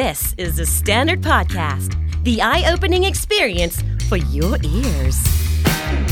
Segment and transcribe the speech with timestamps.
[0.00, 1.90] This is the Standard Podcast,
[2.24, 3.76] the eye opening experience
[4.08, 5.18] for your ears.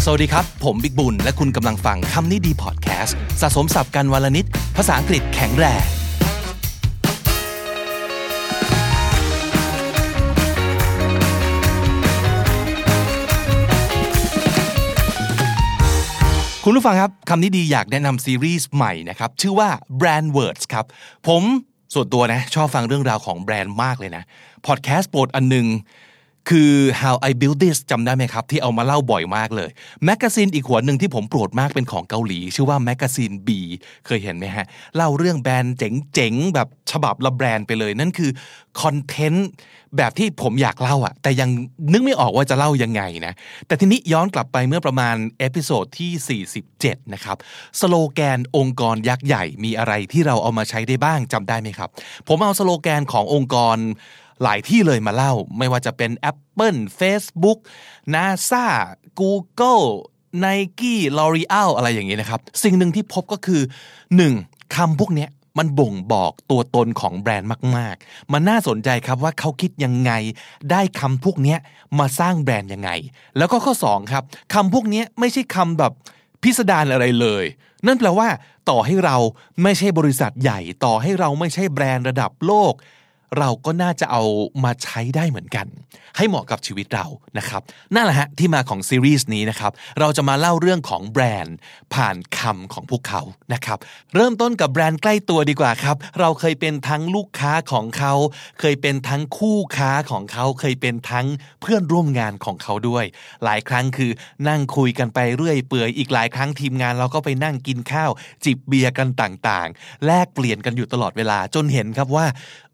[0.04, 4.46] สวัสดีครับ ผมบิ๊กบุญ และคุณกำลังฟังคำนี้ดีพอดแคสต์สะสมสับกันวลนิด
[4.76, 5.84] ภาษาอังกฤษแข็งแรง
[16.64, 19.68] คุณผู้ฟังครับคำนี้ดีอยากแนะนำซีรีส์ใหม่นะครับ ชื่อว่า
[20.00, 20.84] Brand Words ครับ
[21.28, 21.44] ผม
[21.94, 24.24] ส่วนตัวนะ ชอบฟังเรื่องราวของแบรนด์มากเลยนะ
[24.66, 25.66] พอดแคสต์โปรดอันหนึ่ง
[26.48, 29.70] คือ How I Built This จำได้ไหมครับ ที่เอามาเล่าบ่อยมากเลย
[30.04, 33.48] แมกกาซีนอีกหัวหนึ่งที่ผมโปรดมากเป็นของเกาหลี ชื่อว่าแมกกาซีน B
[34.06, 34.66] เคยเห็นไหมฮะ
[34.96, 38.30] เล่าเรื่องแบรนด์เจ๋งๆ แบบฉบับละแบรนด์ไปเลย นั่นคือ
[38.80, 39.48] คอนเทนต์
[39.96, 41.50] แบบที่ผมอยากเล่าอะแต่ยัง
[41.92, 43.34] นึกไม่ออกว่าจะเล่ายังไงนะ
[43.66, 47.36] แต่ทีนี้ย้อนกลับไปเมื่อประมาณ episode ที่่ 47 นะครับ
[47.80, 51.88] สโลแกนองค์กรยักษ์ใหญ่มีอะไรที่เราเอามาใช้ได้บ้างจำได้ไหมครับ
[52.28, 53.78] ผมเอาสโลแกนขององค์กร
[54.42, 57.58] หลายที่เลยมาเล่า ไม่ว่าจะเป็น Apple Facebook
[58.14, 58.66] NASA
[59.20, 59.86] Google
[60.44, 63.62] Nike L'Oreal อะไรอย่างนี้นะครับ สิ่งหนึ่งที่พบก็คือ
[64.18, 64.76] 1.
[64.76, 70.12] คำพวกเนี้ยมันบ่งบอกตัวตนของแบรนด์มาก ๆ มันน่าสนใจครับว่าเขาคิดยังไง
[70.70, 71.56] ได้คำพวกนี้
[71.98, 72.90] มาสร้างแบรนด์ยังไง
[73.36, 74.24] แล้วก็ข้อ 2 ครับ
[74.54, 75.92] คำพวกนี้ไม่ใช่คำแบบ
[76.42, 77.44] พิสดารอะไรเลย
[77.86, 78.28] นั่นแปลว่า
[78.70, 79.16] ต่อให้เรา
[79.62, 82.72] ไม่ใช่บริษัทใหญ่ ต่อให้เราไม่ใช่แบรนด์ระดับโลก
[83.38, 84.22] เราก็น่าจะเอา
[84.64, 85.66] มาใช้ได้เหมือนกัน
[86.16, 87.06] ให้เหมาะกับชีวิตเรา
[87.38, 87.62] นะครับ
[87.94, 91.56] นั่นแหละฮะที่มาของซีรีส์นี้นะครับเราจะมาเล่าเรื่องของแบรนด์
[91.94, 93.22] ผ่านคำของพวกเขา
[93.54, 93.78] นะครับ
[94.14, 98.14] เริ่มต้นกับแบรนด์ใกล้ตัวดีกว่าครับเราเคยเป็นทั้งลูกค้าของเขา
[98.60, 101.26] เคยเป็นทั้งคู่ค้าของเขาเคยเป็นทั้ง
[101.60, 103.04] เพื่อนร่วมงานของเขาด้วย
[103.44, 104.10] หลายครั้งคือ
[104.48, 108.10] นั่งคุยกันไปเรื่อยเปื่อยอีกหลายครั้งทีมงานเราก็ไปนั่งกินข้าว
[108.44, 112.26] จิบเบียร์กันต่างๆ แลกเปลี่ยนกันอยู่ตลอดเวลาจนเห็นครับว่า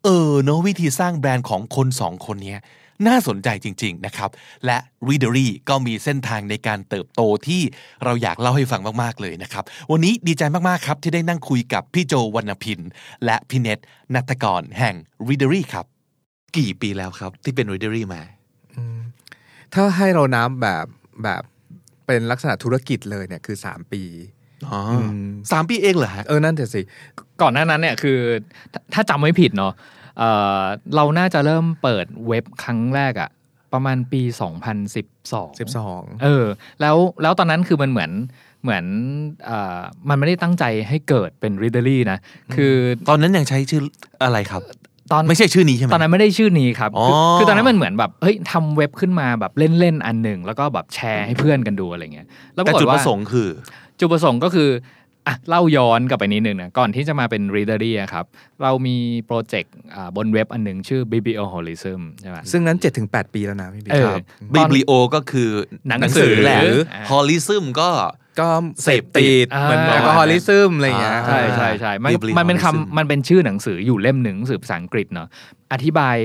[0.05, 2.61] เออเนอะวิธีสร้างแบรนด์ของคนสองคนเนี้ย
[3.07, 4.31] น่าสนใจจริง ๆ นะครับ
[4.67, 7.63] และ Readery ก็มีเส้นทางในการเติบโตที่
[8.05, 12.81] เราอยากเล่าให้ฟังมาก ๆ เลยนะครับ วันนี้ดีใจมาก ๆ ครับที่ได้นั่งคุยกับพี่โจวรรณพิน
[13.25, 13.79] และพี่เน็ต
[14.15, 14.95] นัทกรแห่ง
[15.29, 15.87] Readery ครับ
[16.57, 18.23] กี่ปีแล้วครับ ที่เป็น Readery มา
[19.75, 20.87] ถ้าให้เรานับแบบ
[21.23, 21.43] แบบ
[22.07, 24.03] เป็นลักษณะธุรกิจเลยเนี่ยคือ3ปี
[24.69, 25.05] อ๋ออ
[25.53, 26.81] สามปีเองเหรอฮะเออนั่นแต่สิ
[27.43, 28.19] ก่อนหน้านั้นเนี่ยคือ
[28.73, 29.73] ถ้าถ้าจำไม่ผิดเนาะ
[30.19, 30.63] เอ่อ
[30.97, 33.31] เราน่าจะเริ่มเปิดเว็บครั้งแรกอะ
[33.73, 34.23] ประมาณปี
[34.87, 36.45] 2012 12เออ
[36.81, 38.11] แล้วแล้วตอนนั้นคือมันเหมือน
[38.63, 38.85] เหมือน
[39.45, 42.19] เอ่อมันไม่ได้ตั้งใจให้เกิดเป็น Readery นะ
[42.55, 42.75] คือ
[43.09, 43.83] ตอนนั้นยังใช้ชื่อ
[44.25, 44.63] อะไรครับ
[45.13, 53.49] ตอนไม่ใช่ชื่อนี้ใช่ไหมตอนนั้นไม่ได้ชื่อนี้ครับอ๋อคือคือตอนนั้นมันเหมือนแบบเฮ้ยทำเว็บขึ้นมาแบบเล่นๆอันหนึ่ง แล้วก็แบบแชร์ให้เพื่อนกันดูอะไรเงี้ยแล้วปแต่รากฏจุดปว่าระสงค์คือ
[53.99, 54.69] จุดประสงค์ก็คือ
[55.27, 58.25] อะเล่าย้อนกลับไปนิดนึงนะก่อนที่จะมาเป็น Readery อะครับ
[58.63, 65.51] เรามีโปรเจกต์อ่าบนเว็บอันหนึ่งชื่อ BBO Holism ใช่ไหมซึ่งนั้น 7-8 ปีแล้วนะพี่บิ๊กเออครับbib lio ก็คือ
[65.89, 66.61] หนังสือแหละ
[66.93, 67.91] อ่า holism ก็
[68.41, 68.49] ก็
[68.83, 75.29] เสพเสพติติดดเหมือนอ่า alcoholism อะไรอย่างเงี้ยใช่ใช่ใช่มัน Biblioholism มันเป็นคำมันเป็นชื่อหนังสืออยู่เล่มหนึ่งหนังสือภาษาอังกฤษเนาะ
[75.73, 76.17] อธิบาย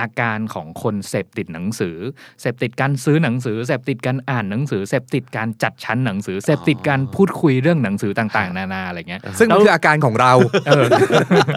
[0.00, 1.96] อาการของคนเสพติดหนังสือ
[2.40, 10.32] เสพติดการซื้อหนังสือ เสพติดการอ่านหนังสือ เสพติดการจัดชั้นหนังสือ เสพติดการพูดคุยเรื่องหนังสือต่างๆ นานาอะไรเงี้ย ซึ่งมันคืออาการของเรา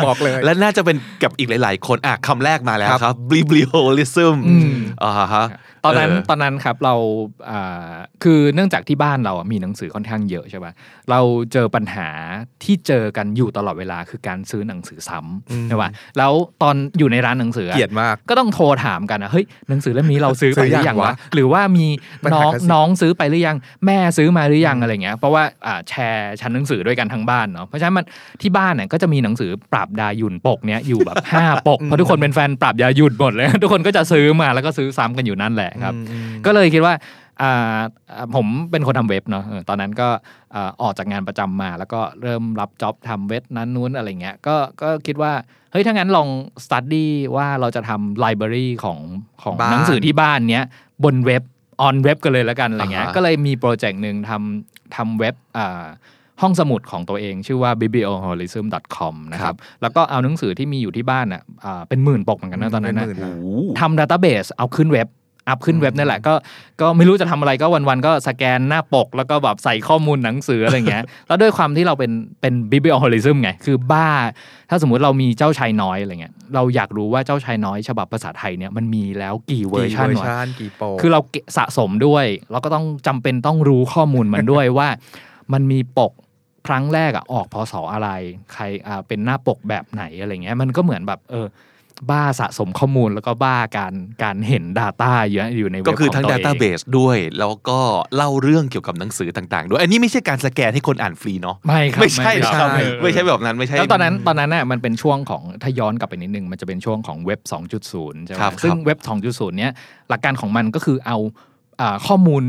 [0.05, 4.71] บอกเลย และน่าจะเป็นกับอีกหลาย ๆ คนอะคำแรกมาแล้วครับครับ biblioholism อืม
[5.03, 5.47] อ่าฮะ
[5.85, 6.95] ตอนนั้นเออตอนนั้นครับเรา
[7.49, 7.91] อ่า
[8.23, 10.71] คือเนื่องจากที่บ้านเราอะมีหนังสือค่อนข้างเยอะใช่ป่ะ
[11.09, 11.19] เรา
[11.53, 12.07] เจอปัญหา
[12.63, 16.31] ที่เจอกันอยู่ตลอดเวลาคือการซื้อหนังสือซ้ำใช่ป่ะแล้ว
[16.61, 21.85] ตอนอยู่ในร้านหนังสืออะเกลียดมากก็ต้องโทรถามกันนะเฮ้ยหนังสือเล่มนี้เราซื้อไปหรือยังซื้อยังวะวะหรือว่ามี
[22.25, 28.05] ปัญหาน้องคลาสสิกน้องซื้อไปหรือยัง แม่ซื้อมาหรือยังอะไรเงี้ยเพราะว่าอ่าแชร์ชั้นหนังสือด้วยกันทั้งบ้านเนาะเพราะฉะนั้นมัน
[28.41, 35.93] ที่บ้านเนี่ยก็จะมีหนังสือปราบดายุนปกเนี้ยอยู่แบบห้าปกเพราะทุกคนเป็นแฟนปราบดายุนหมดเลย ทุกคนก็จะซื้อมาแล้วก็ซื้อซ้ำกันอยู่นั่นแหละครับ
[36.45, 37.20] ก็เลยคิดว่าอ่าอ่า
[38.35, 40.09] ผมเป็นคนทำเว็บเนาะเออตอนนั้นก็
[40.55, 45.33] อ่าออกจากงานประจำมา แล้วก็เริ่มรับจ็อบทำเว็บนั้นนู้นอะไรเงี้ยก็ก็คิดว่า
[45.71, 46.27] เฮ้ย ถ้างั้นลอง
[46.63, 48.99] study ว่าเราจะทำ library ของ
[49.43, 50.65] ของบ้านหนังสือที่บ้านเนี้ย
[51.03, 51.43] บนเว็บ
[51.81, 55.83] on web กันเลยแล้วกันอะไรเงี้ยอ่าฮะก็เลยมีโปรเจกต์หนึ่งทำทำเว็บอ่า
[56.41, 65.07] ห้องสมุดของตัวเองชื่อว่า biblioholism.com นะครับ แล้วก็เอาหนังสือที่มีอยู่ที่บ้านอะอ่าเป็นหมื่นปกเหมือนกันนะตอนนั้นนะเป็นหมื่โอ้โหทำ database เอาขึ้นเว็บ
[65.51, 66.33] อัพขึ้นเว็บนั่นแหละก็
[66.81, 72.11] ก็ไม่รู้จะทำอะไรก็วันๆก็สแกนหน้าปก แล้วก็แบบใส่ข้อมูลหนังสืออะไรเงี้ยแล้วด้วยความที่เราเป็น
[72.41, 74.09] เป็น biblioholism ไงคือบ้า
[74.69, 84.87] ถ้าสมมุติเรามีเจ้าชายน้อยอะไรเงี้ยเราอยากรู้ว่าเจ้าชายน้อย ฉบับภาษาไทยเนี่ยมันมีแล้วกี่เวอร์ชันกี่เวอวะร์ชันกี่โปรคือเราเก็บสะสมด้วยเราก็ต้องจำเป็นต้องรู้ข้อมูลมันด้วยว่า
[85.53, 86.11] มันมีปก
[86.67, 88.09] ครั้งแรกอะออกพศอะไร
[88.53, 91.45] ใครอ่าเป็นหน้าปกแบบไหนอะไรเงี้ย มันก็เหมือนแบบเออ
[92.09, 93.93] บ้าสะสมข้อมูลแล้วก็บ้าการ
[94.23, 97.79] การเห็น Data เยอะอยู่ในเว็บก็คือทั้งขตัวเ Database ด้วย แล้วก็
[98.15, 107.41] เล่าเรื่องเกี่ยวกับหนังสือต่าง ๆ ด้วย อันนี้ไม่ใช่การสแกนให้คนอ่านฟรีเนาะไม่ครับไม่ใช่คครัรับบไม่ใช่แบบนั้นไม่ใช่แล้วตอนนั้นตอนนั้นน่ะมันเป็นช่วงของถ้าย้อนกลับไปนิดนึง มันจะเป็นช่วงของเว็บ
[107.83, 108.99] 2.0 ใช่ไหมครับซึ่งครับเว็บ
[109.29, 109.71] 2.0 เนี้ย
[110.09, 111.17] หลักการของมันก็คือเอา
[111.81, 112.43] อ่าข้อมูล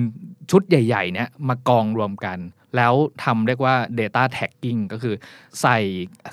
[0.51, 2.39] ชุดใหญ่ๆเนี้ยมากองรวมกัน
[2.77, 5.15] แล้วทำเรียกว่า data tagging ก็คือ
[5.63, 5.79] ใส่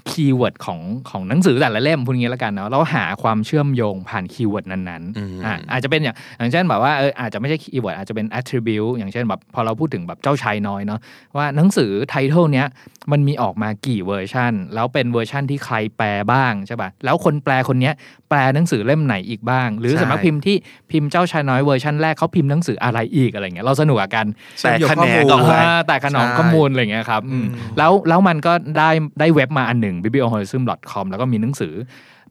[0.10, 11.00] keyword ของของหนังสือแต่ละเล่มพูดงี้แล้วกันเนาะแล้วหาความเชื่อมโยงผ่าน keyword นั้นอืมๆอ่าอาจจะเป็นอย่างอย่างเช่นแบบว่าเอออาจจะไม่ใช่ keyword อาจจะเป็น attribute อย่างเช่นแบบพอเราพูดถึงแบบเจ้าชายน้อยเนาะ
[11.38, 12.68] ว่าหนังสือไทท l ลเนี้ย
[13.12, 17.94] มันมีออกมากี่เวอร์ชันแล้วเป็นเวอร์ชันที่ใครแปลบ้างใช่ป่ะแล้วคนแปลคนเนี้ย
[18.30, 20.56] แปลหนังสือเล่มไหนอีกบ้าง หรือใช่สำนักพิมพ์ที่
[20.92, 24.26] พิมพ์เจ้าชายน้อยเวอร์ชันแรกเขาพิมพ์หนังสืออะไรอีกอะไรเงี้ยเราสนุกกับกัน
[24.62, 28.90] แต่คะแนนเชื่อมโยงข้อมูลออกมาอ่าแต่ขนอมใช่ข้อมูลอะไรเงี้ยครับอืมอืมแล้วแล้วมันก็ได้
[29.20, 31.74] ได้เว็บมาอันหนึ่ง biblioholism.com แล้วก็มีหนังสือ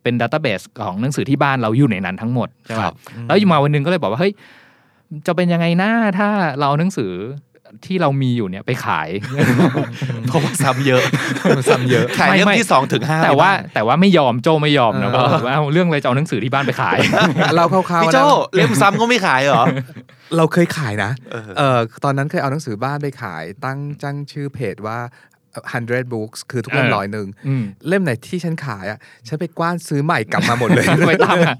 [0.02, 2.94] เป็นดัตเตอร์เบสของหนังสือที่บ้านเราอยู่ในนั้นทั้งหมดใช่คป่ะรับ
[3.26, 4.32] แล้วอยู่มาวันหนึงก็เลยบอกว่าเฮ้ย
[5.26, 6.28] จะเป็นยังไงนะถ้า
[6.58, 7.12] เราเอาหนังสือ
[7.84, 9.08] ที่เรามีอยู่เนี่ยไปขาย
[10.28, 11.02] เพราะว่าซ้ำเยอะ
[11.70, 16.98] ซ้ำเยอะขายเล่มไม่ที่สองถึงห้าแต่ว่า แต่ว่าไม่ยอมโจไม่ยอมนะเออบอกว่าเอาเรื่องอะไรจะเอาหนังสือที่บ้านไปขาย
[17.56, 18.24] เราคร่าวพี่ๆโจนะ
[18.54, 19.64] เล่มซ้ำก็ไม่ขายเหรอ
[20.36, 24.98] เราเคยขายนะเออเออตอนนั้นเคยเอาหนังสือบ้านไปขาย ตั้งจังชื่อเพจว่า
[25.76, 28.98] 100 books คือทุกเล่มเออร้อยหนึ่งอืมเล่มไหนที่ฉันขายอะ
[29.28, 31.56] ฉันไปกว้านซื้อใหม่กลับมาหมดเลยไปตามอะ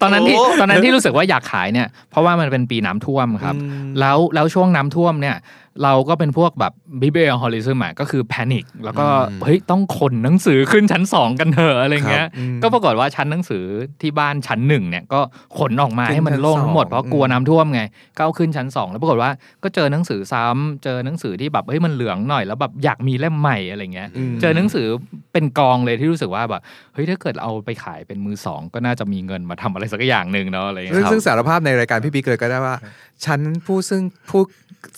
[0.00, 5.36] ตอนนั้นที่โอ้ตอนนั้นที่รู้สึกว่าอยากขายเนี่ยเพราะว่ามันเป็นปีน้ำท่วมครับอืมแล้วแล้วช่วงน้ำท่วมเนี่ย
[5.84, 13.64] เราก็เป็นพวกแบบบิเบลฮอลิซึมอะก็คือแพนิคแล้วก็อืมเฮ้ยต้องขนหนังสือขึ้นชั้นสองกันเถอะอะไรเงี้ยอืมก็ปรากฏว่าชั้นหนังสือ
[14.00, 15.20] ที่บ้านชั้นหนึ่งเนี่ยก็
[15.58, 17.80] ขนออกมาขึ้นให้มันโล่งชั้นทั้งหมดสองเพราะกลัวน้ำท่วมไง
[18.16, 19.30] ก็เอาขึ้นชั้นสองแล้วปรากฏว่า
[19.64, 24.86] ก็เจอหนังสือซ้ำเจอหนังสือที่แบบเฮ้ยมันเหลืองหน่อยแล้วแบบอยากมีเล่มใหม่อะไรเงี้ยมเจอหนังสือ
[25.32, 26.62] เป็นกองเลยที่รู้สึกว่าแบบ
[26.94, 32.76] เฮ้ยถ้าเกิดเอาไปขายเป็นมือสองก็น่าจะมีเงินมาทำอะไรสักอย่างหนึ่งเนาะอะไรอย่างซึ่งเงี้ยซึ่งสารภาพในรายการพี่บิ๊กเลยก็ได้ว่า
[33.24, 34.42] ฉันผู้ซึ่งผู้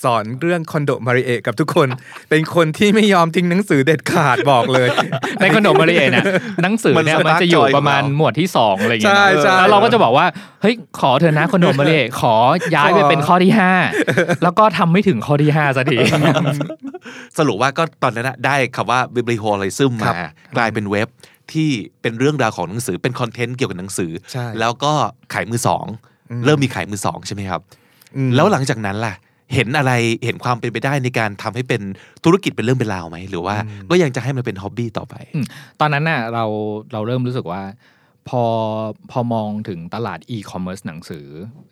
[0.05, 1.89] สอนเรื่องคอนโดมาริเอะกับทุกคน
[2.31, 4.89] เป็นคนที่ไม่ยอมทิ้งหนังสือเด็ดขาดบอกเลย
[5.41, 6.25] ในขนมมาริเอะเนี่ย
[6.63, 10.27] หนังสือเนี่ยมันมันจะอยู่ spark joy ประมาณของเราหมวดที่สองอะไรอย่างเงี้ยใช่ใช่แล้วเราก็จะบอกว่า
[10.63, 12.35] เฮ้ยขอเธอะนะขนมมาริเอะขอ
[12.75, 13.73] ย้ายไปเป็นข้อที่ห้า
[14.43, 15.99] แล้วก็ทำไม่ถึงข้อที่ห้าสักที
[17.39, 21.09] สรุปว่าก็ตอนนั้นนะได้คำว่า biblioholism ครัมาบกลายเป็นเว็บ
[21.53, 21.69] ที่
[22.03, 24.93] เป็นเรื่องราวของหนังสือเป็นคอนเทนต์เกี่ยวกับหนังสือใช่แล้วก็
[25.33, 25.87] ขายมือสอง
[26.31, 27.82] อืมเริ่มมีขายมือสองใช่ไหมครับอืม
[28.35, 29.15] แล้วหลังจากนั้นล่ะ
[29.55, 29.93] เห็นอะไร
[30.25, 31.83] เห็นความเป็นไปได้ในการทำให้เป็น
[32.25, 33.57] ธุรกิจเป็นเรื่องเป็นราวไหมหรือว่า
[33.91, 35.15] ก็ยังจะให้มันเป็น hobby ต่อไป
[35.81, 36.45] ตอนนั้นน่ะเรา
[36.93, 37.63] เราเริ่มรู้สึกว่า
[38.29, 38.45] พอ
[39.11, 41.27] พอมองถึงตลาดอีคอมเมิร์ซหนังสือ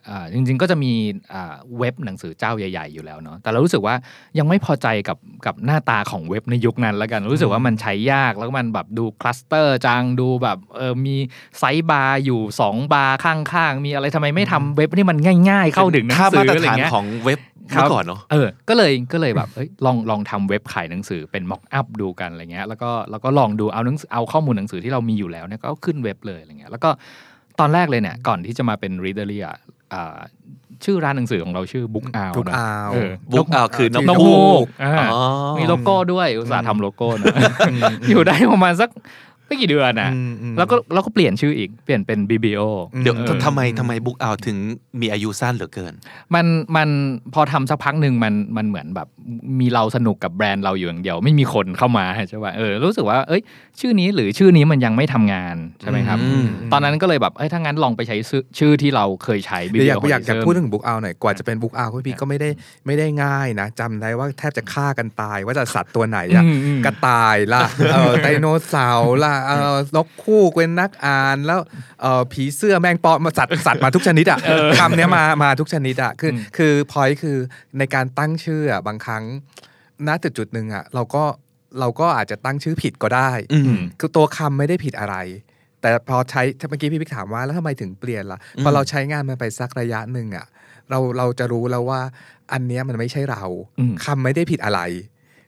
[0.09, 0.93] อ่าจริงๆก็จะมี
[1.35, 3.95] อ่าเว็บหนังสือเจ้าใหญ่ ๆ อยู่แล้วเนาะแต่เรารู้สึกว่า
[4.39, 11.17] ยังไม่พอใจกับกับหน้าตาของเว็บในยุคนั้นแล้วกัน รู้สึกว่ามันใช้ยากแล้วมันแบบดู clutter จังดูแบบเออมี
[11.59, 15.19] sidebar อยู่ 2 บาร์ข้างๆ มีอะไรทำไมไม่ทำเว็บที่มัน
[15.51, 17.41] ง่าย ๆ เข้าถึงหนังสืออะไรเงี้ยค่ามาตรฐานของเว็บ
[17.75, 26.91] ครับเมื่บอก่อนเนาะเออก็เลยก็เลยแบบเอ้ยลองลองทำเว็บขายหนังสือเป็น mock up ดูกันอะไรเงี้ยแล้วก็แล้วก็ลองดูเอาหนังสือเอาข้อมูลหนังสือที่เรามีอยู่แล้วเนี่ยก็เอาขึ้นเว็บเลยอะไรเงี้ยแล้วก็
[27.61, 29.57] ตอนแรกเลยเนี่ยก่อนที่จะมาเป็น Readery อะ
[29.93, 30.19] อ่า
[30.85, 35.23] ชื่อร้านหนังสือของเราชื่อ Book Owl บุ๊กนะ Owl เออ Book Owl คือที่นกฮูกนกฮูกอ่าอ๋อ
[35.59, 37.35] มีโลโก้ด้วยอุตส่าห์ทำโลโก้นะ
[38.11, 38.91] อยู่ได้ประมาณสัก
[39.51, 42.63] ไม่กี่เดือนนะอืมอืมแล้วก็แล้วก็เปลี่ยนชื่ออีกเปลี่ยนเป็น Biblio
[43.03, 44.57] เดี๋ยวเออทำไมทำไมบุ๊กเอาถึง
[45.01, 45.95] มีอายุสั้นเหลือเกิน
[46.35, 46.89] มันมัน
[47.35, 49.09] พอทำสักพักหนึ่งมันมันเหมือนแบบ
[49.61, 53.43] มีเราสนุกกับแบรนด์เราอยู่อย่างเดียว ไม่มีคนเข้ามาใช่ป่ะเออรู้สึกว่าเอ้ย
[53.81, 62.51] ชื่อนี้หรือชื่อนี้มันยังไม่ทำงานใช่ไหมครับอืมตอนนั้นก็เลยแบบเอ้ยถ้างั้นลองไปใช้ชื่อชื่อที่เราเคยใช้เดี๋ยวอยาก Biblio อยากอยาก Horizon พูดถึงบุ๊กเอาหน่อยกว่าจะเป็นบุ๊กเอาพี่ก็ไม่ได้
[62.87, 69.40] ไม่ได้ง่ายนะจำได้ว่าแทบจะฆ่ากันตายว่าจะสัตว์ตัวไหนอะอืมอืมกระต่ายล่ะเออไดโนเสาร์ล่ะเออ
[69.97, 71.61] นกคู่เป็นนักอ่านแล้ว
[72.01, 74.39] เออผีเสื้อแมงปอมาสัตว์สัตว์มาทุกชนิดอะ
[74.79, 77.37] คำเนี้ยมามาทุกชนิดอะคืออคือพอยคือ
[77.79, 79.25] ในการตั้งชื่ออะบางครั้ง
[80.07, 81.25] ณจุดจุดๆหนึ่งอะเราก็
[81.81, 85.17] เราก็อาจจะตั้งชื่อผิดก็ได้อืมคือตัวคำไม่ได้ผิดอะไร
[85.81, 90.47] แต่พอใช้เมื่อกี้พี่พิกถามว่าแล้วทำไมถึงเปลี่ยนล่ะพอเราใช้งานมันไปสักระยะหนึ่งอะ
[90.91, 92.01] เราเราจะรู้แล้วว่า
[92.53, 93.45] อันเนี้ยมันไม่ใช่เรา
[93.79, 94.81] อืมคำไม่ได้ผิดอะไร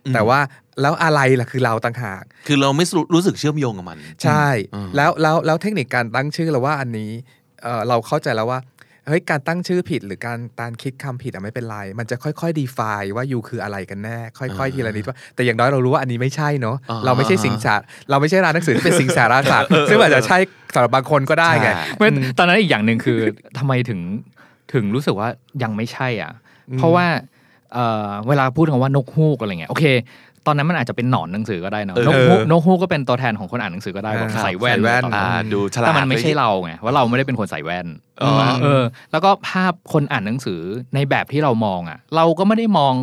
[0.06, 0.38] อืมแต่ว่า
[0.80, 7.10] แล้วอะไรล่ะคือเราต่างหาก คือเราไม่รู้รู้สึกเชื่อมโยงกับมัน ใช่อืมแล้วแล้วแล้วเทคนิคการตั้งชื่อเราว่าอันนี้
[7.62, 8.60] เออเราเข้าใจแล้วว่า
[9.06, 20.38] เฮ้ยการตั้งชื่อผิดหรือการการคิดคำผิดอะไม่เป็นไร มันจะค่อยๆ define ว่ายูคืออะไรกันแน่ ค่อยๆทีละนิดว่าแต่อย่างน้อยเรารู้ว่าอันนี้ไม่ใช่เนาะอ่าเราไม่ใช่สิงสารเราไม่ใช่ร้านหนังสือที่เป็นสิงสารศาสตร์ซึ่งอาจจะใช่
[20.74, 23.18] สำหรับบางคนก็ได้ไงใช่ไม่ตอนนั้นอีกอย่างหนึ่งคือ
[23.58, 24.00] ทำไมถึง
[24.72, 25.28] ถึงรู้สึกว่า
[25.62, 26.32] ยังไม่ใช่อะ
[26.78, 27.06] เพราะว่า
[27.74, 29.84] เอ่อเวลาพูดคำว่านกฮูกอะไรเงี้ยโอเค
[30.46, 37.86] ตอนนั้นมันอาจจะเป็นหนอนหนังสือก็ได้เนอะเออนกฮูกนกฮูกก็เป็นตัวแทนของคนอ่านหนังสือก็ได้อ่าบอกครับใส่แว่นใส่แว่นตอนอ่านั้นดูฉลาดแต่มันไม่ใช่เราไงว่าเราไม่ได้เป็นคนใส่แว่น
[38.22, 38.32] อ๋อ
[38.62, 38.82] เออ
[39.12, 40.60] แล้วก็ภาพคนอ่านหนังสือ
[40.94, 42.94] ในแบบที่เรามองอะ เราก็ไม่ได้มอง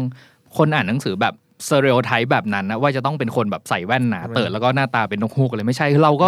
[0.57, 1.35] คนอ่านหนังสือแบบ
[1.67, 6.27] สเตอริโอไทป์แบบนั้นนะว่าจะต้องเป็นคนแบบใส่แว่นหนาเติร์ดแล้วก็หน้าตาเป็นนกฮูกอะไรไม่ใช่คือเราก็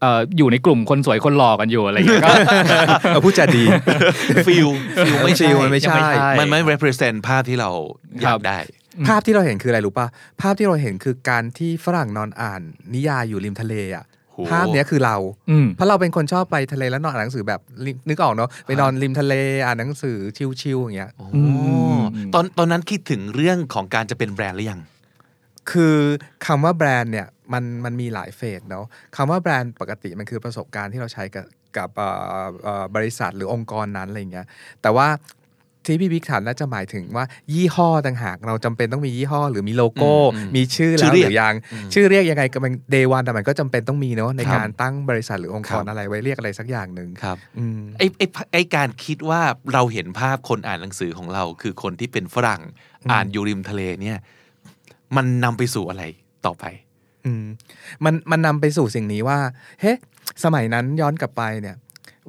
[0.00, 2.34] เอ่ออยู่ในกลุ่มคนสวยคนหล่อกันอยู่อะไรอย่างเงี้ยก็
[3.08, 3.64] เออพูดจาดี
[4.46, 4.68] feel
[5.06, 7.70] feel ไม่ใช่ feel มันไม่ใช่ยังไม่ใช่ มันไม่ represent ภาพที่เรา
[8.22, 8.58] อยากได้
[9.08, 10.06] ภาพที่เราเห็นคืออะไรรู้ป่ะ
[10.40, 12.62] ภาพที่เราเห็นคือการที่ฝรั่งนอนอ่าน
[12.94, 15.16] นิยายอยู่ริมทะเลอะโหภาพเนี้ยคือเรา
[15.50, 20.16] อืมเพราะเราเป็นคนชอบไปทะเลแล้วนอนอ่านหนังสือแบบริมนึกออกเนาะไปนอนริมทะเลอ่านหนังสือ
[20.60, 21.40] ชิลๆอย่างเงี้ยโอ้อื
[21.94, 21.98] ม
[22.34, 24.80] ตอนตอนนั้นคิดถึงเรื่องของการจะเป็นแบรนด์หรือยัง
[25.70, 25.96] คือ
[26.46, 32.08] คำว่าแบรนด์เนี่ยมันมันมีหลายเฟสเนาะคำว่าแบรนด์ปกติมันคือประสบการณ์ที่เราใช้กับกับเอ่
[32.44, 34.46] อเอ่อบริษัทหรือองค์กรนั้นอะไรเงี้ย
[34.82, 35.08] แต่ว่า
[35.90, 49.40] ที่พี่บิ๊กถามน่าจะหมายถึงว่ายี่ห้อต่างหาก เราจำเป็นต้องมียี่ห้อ หรือมีโลโก้อืมอืมมีชื่อชื่แล้วอเรีหยกรือยังอืมชื่อเรียกยังไงก็มันเดวันแต่มันก็จำเป็นต้องมีเนาะในครับการตั้งบริษัทหรือองค์กรครับอะไรไว้เรียกอะไรสักอย่างหนึ่งครับอืมไอ้ไอ้ไอ้การคิดว่า
[49.74, 52.62] เราเห็นภาพคนอ่านหนังสือของเรา คือคนที่เป็นฝรั่ง
[53.12, 54.18] อ่านอยู่ริมทะเลเนี่ย
[55.16, 56.04] มันนำไปสู่อะไร
[56.46, 56.64] ต่อไป
[57.26, 57.44] อืม
[58.04, 59.38] มันมันนำไปสู่สิ่งนี้ว่า
[59.80, 59.92] เฮ้
[60.44, 61.76] สมัยนั้นย้อนกลับไปเนี่ย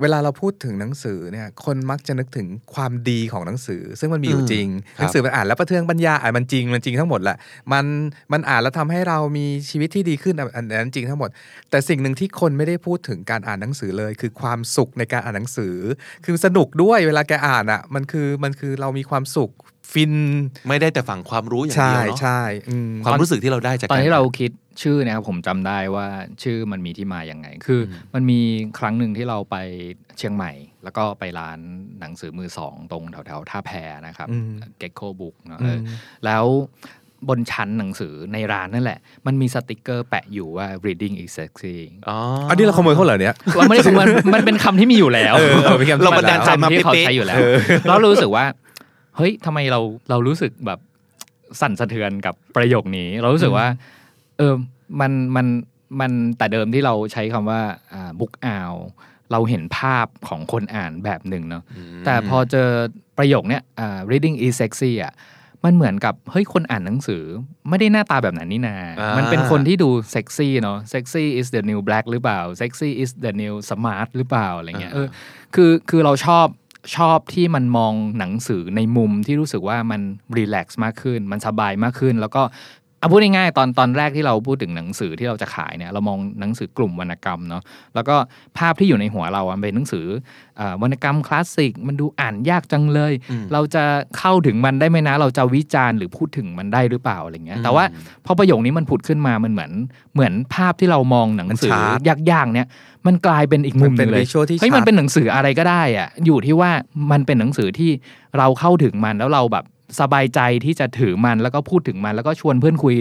[0.01, 4.67] เวลาเราพูดถึงหนังสือเนี่ยคนมักจะนึกถึงความดีของหนังสือ ซึ่งมันมีอยู่อืมจริง
[4.97, 7.37] ครับหนังสือมันอ่านแล้วประเทืองปัญญาอ่านมันจริงมันจริงทั้งหมดแหละ
[7.73, 7.85] มัน
[8.33, 11.29] มันอ่านแล้วทำให้เรามีชีวิตที่ดีขึ้นอันอันนั้นจริงทั้งหมด
[11.69, 15.75] แต่สิ่งหนึ่งที่คนไม่ได้พูดถึงการอ่านหนังสือเลย คือความสุขในการอ่านหนังสือ
[16.25, 19.51] คือสนุกด้วยเวลาแกอ่านอะมันคือมันคือเรามีความสุข
[19.93, 20.13] ฟิน
[20.67, 26.07] ไม่ได้แต่ฝั่งความรู้อย่างใช่เดียวเนาะใช่อืมความรู้สึกที่เราได้จากตอนกที่เราคิดชื่อเนะครับผมจำได้ว่า
[26.43, 28.39] ชื่อมันมีที่มาอย่างไง คืออมันมี
[28.79, 29.57] ครั้งหนึ่งที่เราไป
[30.17, 30.51] เชียงใหม่
[30.83, 31.59] แล้วก็ไปร้าน
[31.99, 33.71] หนังสือมือสองตรงแถวแถวๆท่าแพ
[34.07, 35.89] นะครับอืมเก็กโคบุ๊กเนาะอืเออมอ
[36.25, 36.45] แล้ว
[37.29, 41.77] บนชั้นหนังสือในร้านนั่นแหละ มันมีสติกเกอร์แปะอยู่ว่า reading is sexy
[42.09, 42.17] อ๋อ
[42.49, 47.39] อันนี้เราขโมยเขาเหรอเนี่ยว่าไม่ได้มันมันเป็นคำที่มีอยู่แล้วเออเออเป็นคำที่เราบันดาลใจมาที่เขาเป๊ะๆใช้อยู่แล้ว
[47.87, 48.45] แล้วรู้สึกว่า
[49.17, 50.79] เฮ้ยทำไมเราเรารู้สึกแบบ
[51.61, 53.67] สั่นสะเทือนกับประโยคนี้ เรารู้สึกว่า
[54.37, 54.53] เออ
[54.99, 55.47] มันมัน
[55.99, 57.61] มันแต่เดิมที่เราใช้คำว่า
[57.93, 58.73] อ่าบุ๊กอาว
[59.31, 61.63] เราเห็นภาพของคนอ่านแบบหนึ่งเนาะ
[62.05, 62.69] แต่พอเจอ
[63.17, 65.13] ประโยคเนี้ยอ่า reading is sexy อะ
[65.65, 67.23] มันเหมือนกับเฮ้ยคนอ่านหนังสือ
[67.69, 75.07] ไม่ได้หน้าตาแบบนั้นนี่นาอ่ามัมันเป็นคนที่ดูเซ็กซี่เนาะ sexy is the new black หรือเปล่า sexy is the new smart หรือเปล่าอะไรเงี้ยเออ
[75.55, 76.47] คือคือเราชอบ
[76.95, 80.01] ชอบที่มันมองหนังสือในมุมที่รู้สึกว่ามัน
[80.37, 82.43] รีแลกซ์มากขึ้น มันสบายมากขึ้น แล้วก็
[83.01, 87.63] เอาพูดง่ายๆตอนตอนแรกที่เราพูดถึงหนังสือที่เราจะขายเนี่ยเรามองหนังสือกลุ่มวรรณกรรมเนาะ
[87.95, 88.15] แล้วก็
[88.57, 90.05] ภาพที่อยู่ในหัวเราอะเป็นหนังสือ
[90.57, 93.83] เอ่อวรรณกรรมคลาสสิกมันดูอ่านยากจังเลยอืมเราจะ
[94.17, 97.85] เข้าถึงมันได้ไหมนะ เราจะวิจารณ์หรือพูดถึงมันได้หรือเปล่าอะไรเงี้ยอืมแต่ว่า
[98.25, 99.71] พอประโยคนี้มันผุดขึ้นมามันเหมือน
[100.13, 101.99] เหมือนภาพที่เรามองหนังสือมันชาร์จ
[102.31, 102.67] ยากๆเนี่ย
[103.07, 106.71] มันกลายเป็นอีกมุมหมันเป็นึนงเลย visual ที่เฮ้ยมันชัดเป็นหนังสืออะไรก็ได้อะอยู่ที่ว่า
[107.11, 107.91] มันเป็นหนังสือที่
[108.37, 109.65] เราเข้าถึงมันแล้วเราแบบ
[109.99, 112.93] สบายใจที่จะถือมันแล้วก็พูดถึงมัน แล้วก็ชวนเพื่อนคุย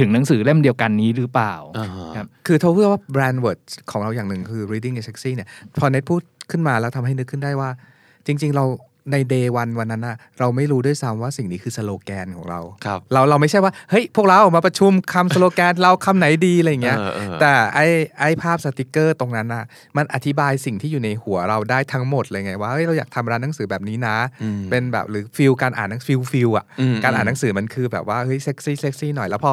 [0.00, 3.60] ถึงหนังสือเล่มเดียวกันนี้หรือเปล่าอ่าฮะครับคือเขาเพื่อว่า brand word
[3.90, 5.48] ของเราอย่างหนึ่งคือ reading is sexy เนี่ย
[5.80, 7.70] พอเน็ตพูดขึ้นมาแล้วทำให้นึกขึ้นได้ว่า
[8.26, 8.64] จริง ๆ เรา
[9.12, 17.80] ใน day one วันนั้นนะเราไม่รู้ด้วยซ้ำว่าสิ่งนี้คือสโลแกนของเราครับเราเราไม่ใช่ว่าเฮ้ยพวกเรามาประชุมคำสโลแกนเราคำไหนดีอะไรอย่างเงี้ยเออเออแต่ไอ้
[18.20, 19.64] ไอ้ภาพสติกเกอร์ตรงนั้นน่ะ
[19.96, 29.52] มันอธิบายสิ่งที่อยู่ในหัวเราได้ทั้งหมดเลยไงว่าเฮ้ยเราอยากทำร้านหนังสือแบบนี้นะอืมเป็นแบบหรือ feel การอ่านหนัง feel feel อะอืมการอ่านหนังสือมันคือแบบว่าเฮ้ยเซ็กซี่เซ็กซี่หน่อยแล้วพอ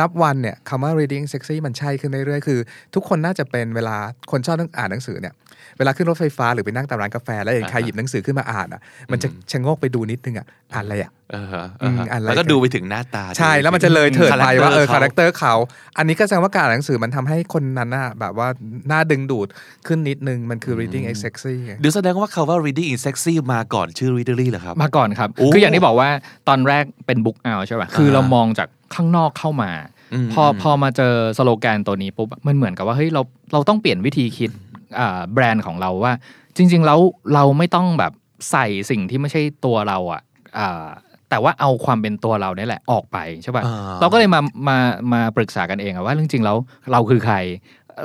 [0.00, 2.60] นับวันเนี่ยคำว่า reading sexy มันใช่ขึ้นเรื่อยๆคือ
[2.94, 3.96] ทุกคนน่าจะเป็นเวลา
[4.30, 5.34] คนชอบอ่านหนังสือเนี่ย
[5.78, 8.80] เวลาขึ้นรถไฟฟ้าหรือไปนั่งตามร้านกาแฟ แล้วเห็นใครหยิบหนังสือขึ้นมาอ่านอะ
[9.12, 15.54] มันจะชะโงกไปดูนิดนึงอะอ่านอะไรอะเออฮะอืมเออฮะอะไรแล้วก็กันดูไปถึงหน้าตา ใช่ดูแล้วมันจะเลยเถิดไปว่าเออคาแรคเตอร์เขาร์เขา
[15.98, 18.48] อันนี้ก็แสดงว่าการอ่านหนังสือมันทำให้คนนั้นน่ะแบบว่า
[18.90, 19.48] น่าดึงดูด
[19.86, 26.08] ขึ้นนิดนึงมันคือ reading is sexy ไงเดี๋ยวแสดงว่าคำว่า reading is sexy มาก่อนชื่อ readery เหรอครับมาก่อนครครับโอ้คืออย่างที่บอกว่า
[26.48, 29.70] ตอนแรกเป็น Book Owl ใช่ป่ะคือเรามองจากข้างนอกเข้ามา
[30.14, 34.67] อืมพอพอมาเจอสโลแกนตัวนี้ปุ๊บมันเหมือนกับว่าเฮ้ยเราเราต้องเปลี่ยนวิธีคิดอ่า
[35.32, 36.12] แบรนด์ของเราว่า
[36.56, 37.00] จริง ๆ แล้ว
[37.34, 38.12] เราไม่ต้องแบบ
[38.50, 40.22] ใส่สิ่งที่ไม่ใช่ตัวเราอะ
[40.58, 40.86] อ่า
[41.30, 44.76] แต่ว่าเอาความเป็นตัวเราเนี่ยแหละออกไปใช่ป่ะอ่าเราก็เลยมามา
[45.12, 46.56] มาปรึกษากันเองอะว่าจริงๆแล้ว
[46.92, 47.36] เราคือใคร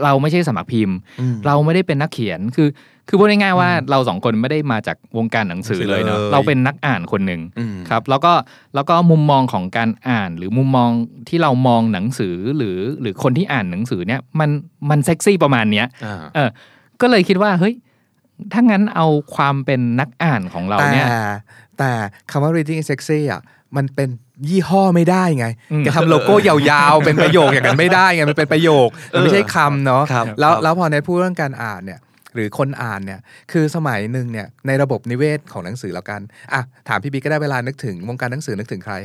[0.04, 2.68] เราไม่ใช่สมัครพิมพ์อืมเราไม่ได้เป็นนักเขียนคือ
[3.08, 8.34] คือพูดง่ายๆว่าเราสองคนไม่ได้มาจากวงการหนังสือเลยเนาะเลยเราเป็นนักอ่านคนหนึ่งอืมครับ แล้วก็
[8.76, 10.90] แล้วก็มุมมองของการอ่านหรือมุมมอง
[11.30, 14.50] ที่เรามองหนังสือหรือหรือคนที่อ่านหนังสือเนี่ยมัน
[14.90, 16.50] มันเซ็กซี่ประมาณเนี้ยอ่าเออ
[17.02, 17.74] ก็เลยคิดว่าเฮ้ย
[18.54, 21.08] ถ้างั้นเอาความเป็นนักอ่านของเราแต่เนี่ย
[21.78, 21.92] แต่
[22.32, 23.42] คำว่า reading is sexy อะ
[23.76, 24.10] มันเป็น
[24.50, 32.00] ยี่ห้อไม่ได้ไงอืมจะทำโลโก้ยาวๆ เป็นประโยคอย่างนั้นไม่ได้ไงมันเป็นประโยคมันไม่ใช่คำเนาะครับแล้วครับแล้วพอในพูดเรื่องการอ่านเนี่ย
[32.34, 33.20] หรือคนอ่านเนี่ย
[33.52, 36.22] คือสมัยหนึ่งเนี่ยในระบบนิเวศของหนังสือแล้วกัน
[36.54, 38.96] อะถามพี่บิ๊กก็ได้เวลานึกถึงวงการหนังสือนึกถึงใคร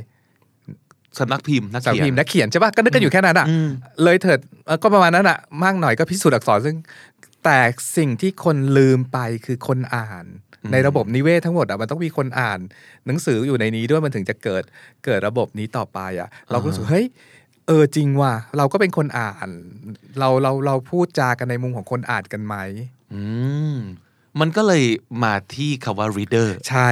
[1.18, 3.68] สำนักพิมพ์นักสำนักเขียพิมนพ์นักเขียนใช่ปะก็นึกกันอยู่แค่นั้นอะอืม
[4.04, 6.76] เลยเถิดเอ่อก็ประมาณนั้นอะมากหน่อยก็พิสูจน์อักษรซึ่ง
[7.44, 7.58] แต่
[7.96, 10.24] สิ่งที่คนลืมไปคือคนอ่าน
[10.72, 12.60] ในระบบนิเวศทั้งหมดอะมันต้องมีคนอ่าน
[13.06, 14.64] หนังสืออยู่ในนี้ด้วยมันถึงจะเกิด
[15.04, 17.06] เกิดระบบนี้ต่อไปอะ เราก็รู้สึกเฮ้ย
[17.66, 19.48] เออจริงว่ะเราก็เป็นคนอ่าน
[20.18, 22.56] เราเราเราพูดจากันในมุมของคนอ่านกันไหม
[23.14, 23.22] อื
[23.74, 23.76] ม
[24.40, 24.84] มันก็เลย
[25.24, 26.88] มาที่คำว่า reader ใช่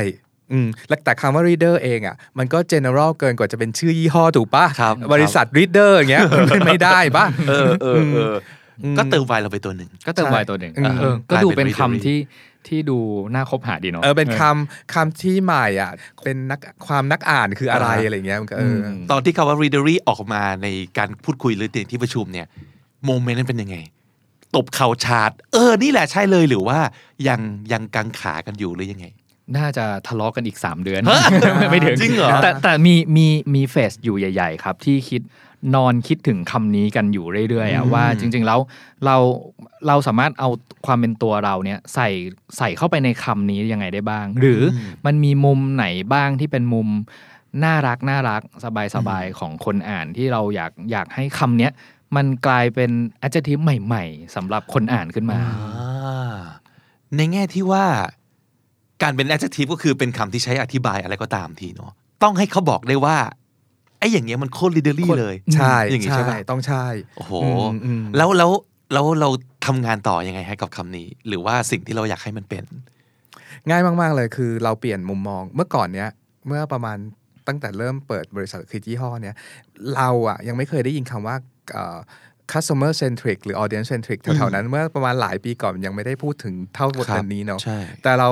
[0.53, 6.23] อืมแล้วแต่คำว่า reader เองอะมันก็ general เกินกว่าจะเป็นชื่อยี่ห้อถูกปะครับบริษัท reader อย่างเงี้ย
[6.67, 8.35] ไม่ได้ปะเออเออเออ
[8.83, 12.19] อมก็เติมไวเราไปตัวหนึ่งก็เติมใช่ไวตัวหนึ่งอืมเออก็กลายดูเป็นเป็นคำ readery ที่
[12.69, 12.99] ที่ดู
[13.35, 15.93] น่าคบหาดีเนาะเออเป็นคำคำที่ใหม่อะ
[16.25, 20.69] เป็นนักความนักอ่านคืออะไรอ่าอะไรเงี้ยมันก็เอออตอนที่คำว่า readery ออกมาใน
[20.99, 22.47] การพูดคุยหรือในที่ประชุมเนี่ย
[23.05, 23.77] โมเมนต์นั้นเป็นยังไง
[24.55, 26.79] ตบเข่าชาร์ดเออนี่แหละใช่เลยหรือว่า
[27.29, 27.41] ยัง
[27.73, 29.07] ยังกังขากันอยู่หรือยังไง
[29.57, 31.21] น่าจะทะเลาะกันอีก 3 เดือนฮะ
[31.71, 35.23] ไม่ถึงจริงเหรอแต่แต่มีมีมีเฟสอยู่ใหญ่ ๆ ครับ ที่คิด
[35.75, 38.59] นอนคิดถึงคำนี้กันอยู่เรื่อยๆอะว่าจริง ๆ แล้ว
[39.05, 39.17] เรา
[39.87, 40.49] เราสามารถเอา
[40.87, 42.09] ความเป็นตัวเราเนี่ยใส่
[42.59, 46.89] ใส่เข้าไปในคำนี้ยังไงได้บ้าง หรืออมันมีมุมไหนบ้างที่เป็นมุม
[47.65, 51.73] น่ารักน่ารักสบายสบายๆของคนอ่านที่เราอยากอยากให้คำเนี้ย
[52.17, 52.91] มันกลายเป็น
[53.27, 56.37] adjective ใหม่ ๆสำหรับคนอ่านขึ้นมาอ่า
[57.17, 57.85] ในแง่ที่ว่า
[59.03, 63.17] การเป็น adjective ก็คือเป็นคำที่ใช้อธิบายอะไรก็ตามทีเนาะต้องให้เขาบอกได้ว่า
[63.99, 66.85] ไอ้อย่างเงี้ยมันโคตร literally เลยใช่อย่างงี้ใช่ใช่ปะต้องใช่
[67.17, 68.51] โอ้โหอืมอืมแล้วแล้ว
[68.93, 69.29] แล้วเรา
[69.67, 72.65] ทำงานต่อยังไงให้กับคำนี้ หรือว่าสิ่งที่เราอยากให้มันเป็น
[73.69, 76.09] ง่ายมาก ๆ เลยคือเราเปลี่ยนมุมมองเมื่อก่อนเนี้ย
[76.47, 76.97] เมื่อประมาณ
[77.49, 79.37] ตั้งแต่เริ่มเปิดบริษัทคือยี่ห้อเนี้ย
[79.95, 81.56] เราอะยังไม่เคยได้ยินคำว่าเอ่อ
[82.53, 88.31] customer centric หรือ audience centric แถวๆนั้นเมื่อประมาณหลายปีก่อนยังไม่ได้พูดถึงเท่าบทครับนี้เนาะใช่แต่เรา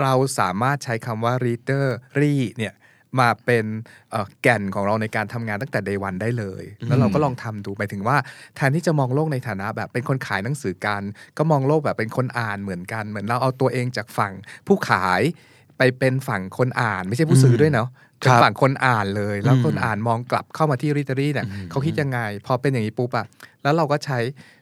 [0.00, 1.84] เราสามารถใช้คำว่า reader
[2.20, 2.74] รีเนี่ย
[3.20, 3.64] มาเป็น
[4.10, 8.16] เอ่อแก่นของเราในการทำงานตั้งแต่ day one ได้เลย แล้วเราก็ลองทำดูหมายถึงว่า
[8.56, 11.02] แทนที่จะมองโลกในฐานะแบบเป็นคนขายหนังสือกัน
[11.38, 14.32] ก็มองโลกแบบเป็นคนอ่านเหมือนกัน เหมือนเราเอาตัวเองจากฝั่ง
[14.66, 15.22] ผู้ขาย
[15.78, 17.88] ไปเป็นฝั่งคนอ่านไม่ใช่ผู้ซื้อด้วยเนาะ
[18.24, 23.26] ครัเป็นฝั่งคนอ่านเลย แล้วอืมคนอ่านมองกลับเข้ามาที่ readery เนี่ยเขาคิดยังไง พอเป็นอย่างนี้ปุ๊บอะ
[23.62, 24.18] แล้วเราก็ใช้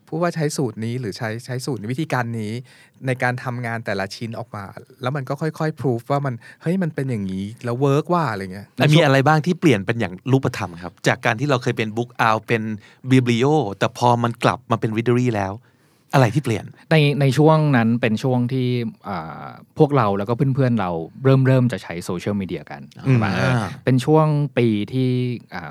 [0.08, 2.52] พูดว่าใช้สูตรนี้หรือใช้ใช้สูตรวิธีการนี้
[3.06, 4.64] ในการทำงานแต่ละชิ้นออกมา
[5.02, 12.62] แล้วมันก็ค่อยๆ proof ว่ามันเฮ้ยมันเป็นอย่างนี้ แล้ว work ว่ะอะไรเงี้ยแล้วมีอะไรบ้างที่เปลี่ยนเป็นอย่างรูปธรรมครับ จากการที่เราเคยเป็น Book Owl เป็น
[13.10, 13.46] Biblio
[13.78, 15.52] แต่พอมันกลับมาเป็นวิด e รี่แล้ว
[16.14, 18.68] อะไรที่เปลี่ยนในในในช่วงนั้นเป็นช่วงที่
[19.08, 19.46] อ่า
[19.78, 20.90] พวกเราแล้วก็เพื่อนๆเรา
[21.24, 23.52] เริ่มเริ่มจะใช้โซเชียลมีเดียกันอืมว่าเออ
[23.84, 24.26] เป็นช่วง
[24.58, 25.10] ปีที่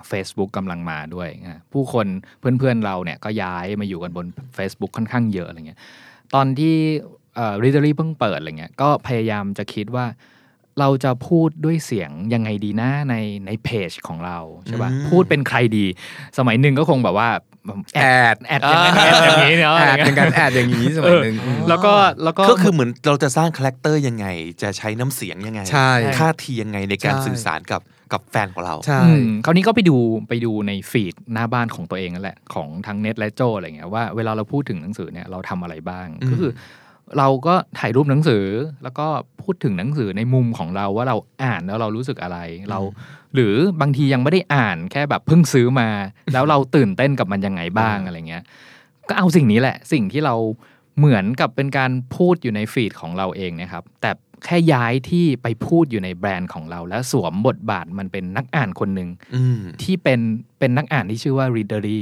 [0.08, 2.08] เฟซบุ๊กกำลังมาด้วยอะผู้คน
[2.40, 4.26] เพื่อนๆเราเนี่ยก็ย้ายมาอยู่กันบน
[4.58, 5.80] Facebook ค่อนข้างเยอะอะไรเงี้ย
[6.34, 6.76] ตอนที่
[7.64, 10.06] Readery เออ Readery เพิ่งเปิดอะไรเงี้ยก็พยายามจะคิดว่า
[10.82, 13.16] เราจะพูดด้วยเสียงยังไงดีนะใน
[13.46, 15.86] ในเพจของเราใช่ป่ะอืมพูดเป็นใครดี
[16.38, 17.30] สมัยหนึ่งก็คงแบบว่า
[17.96, 21.36] แอดแอดแอดอย่างนั้นแอดอย่างนี้เนาะแออะไรเงี้ยเป็นการแอดอย่างนี้สมัยหนึ่ง
[21.70, 24.26] แล้วก็แล้วก็ก็คือเหมือนเราจะสร้างคาแรคเตอร์ยังไง
[24.62, 27.82] จะใช้น้ำเสียงยังไงใช่ท่าทียังไงในการใช่สื่อสารกับ
[28.14, 29.98] กับแฟนของเรา ใช่อืมคราวนี้ก็ไปดู
[30.30, 36.52] ไปดูในฟีดหน้าบ้านของตัวเองนั่นแหละ ของทั้งเน็ตและโจอะไรเงี้ยว่าเวลาเราพูดถึงหนังสือเนี่ยเราทำอะไรบ้างอืมก็คือ
[37.18, 38.46] เราก็ถ่ายรูปหนังสือ
[38.84, 39.08] แล้วก็
[39.42, 42.38] พูดถึงหนังสือในมุมของเราว่าเราอ่านแล้วเรารู้สึกอะไร
[42.70, 42.80] เรา
[43.36, 45.90] หรือบางทียังไม่ได้อ่านแค่แบบเพิ่งซื้อมา
[46.34, 48.44] แล้วเราตื่นเต้นกับมันยังไงบ้างอะไรเงี้ย
[49.10, 50.36] ก็เอาสิ่งนี้แหละ สิ่งที่เรา
[50.98, 54.12] เหมือนกับเป็นการพูดอยู่ในฟีดของเราเองนะครับ แต่
[54.46, 60.20] แค่ย้ายที่ไปพูดอยู่ในแบรนด์ของเรา แล้วสวมบทบาทมันเป็นนักอ่านคนหนึ่งอืมที่เป็น
[60.60, 62.02] เป็นนักอ่านที่ชื่อว่า readery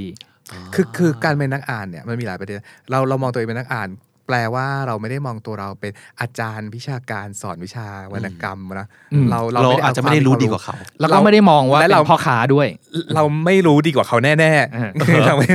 [0.74, 2.58] คือคือการเป็นนักอ่านเนี่ยมันมีหลายประเด็น
[2.90, 3.90] เราเรามองตัวเองเป็นนักอ่าน
[4.30, 12.68] แปลว่าเราไม่ได้มองตัวเราเป็นอาจารย์วิชาการสอนวิชาวรรณกรรมนะอืมเราเราด้อาจจะไม่ได้รู้ดีกว่าเขาแล้วก็ไม่ได้มองว่าและเป็เรานพ่อค้าด้วย
[13.16, 14.78] เราไม่รู้ดีกว่าเขาแน่เอ
[15.18, 15.48] อๆเราไม่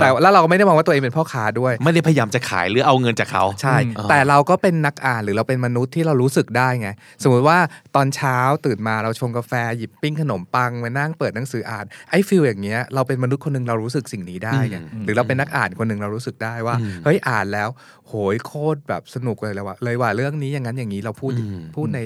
[0.00, 6.88] แต่แล้วเราก็ไม่ได้มองว่าตัวเองเป็นพ่อค้าด้วย ไม่ได้พยายามจะขายหรือเอาเงินจากเขาใช่อืมแต่เราก็เป็นนักอ่านหรือเราเป็นมนุษย์ที่เรารู้สึกได้ไง
[7.22, 7.58] สมมติว่า
[7.96, 8.36] ตอนเช้า
[8.66, 17.68] ตื่นมาเราชงกาแฟหยิบปิ้งขนมปังมานั่งเปิดหนังสืออ่านไอ้ฟิลอย่างเงี้ยเราเป็นมนุษย์คนหนึ่งเรารู้สึกสิ่งนี้ได้ไงหรือเราเป็นนักอ่านคนหนึ่งเรารู้สึกได้ว่าเฮ้ยอ่านแล้ว
[18.08, 22.00] โหยโคตรแบบสนุกเลยเลยว่าเลยว่าเรื่องนี้อย่างนั้นอย่างนี้เราพูดอืมพูดใน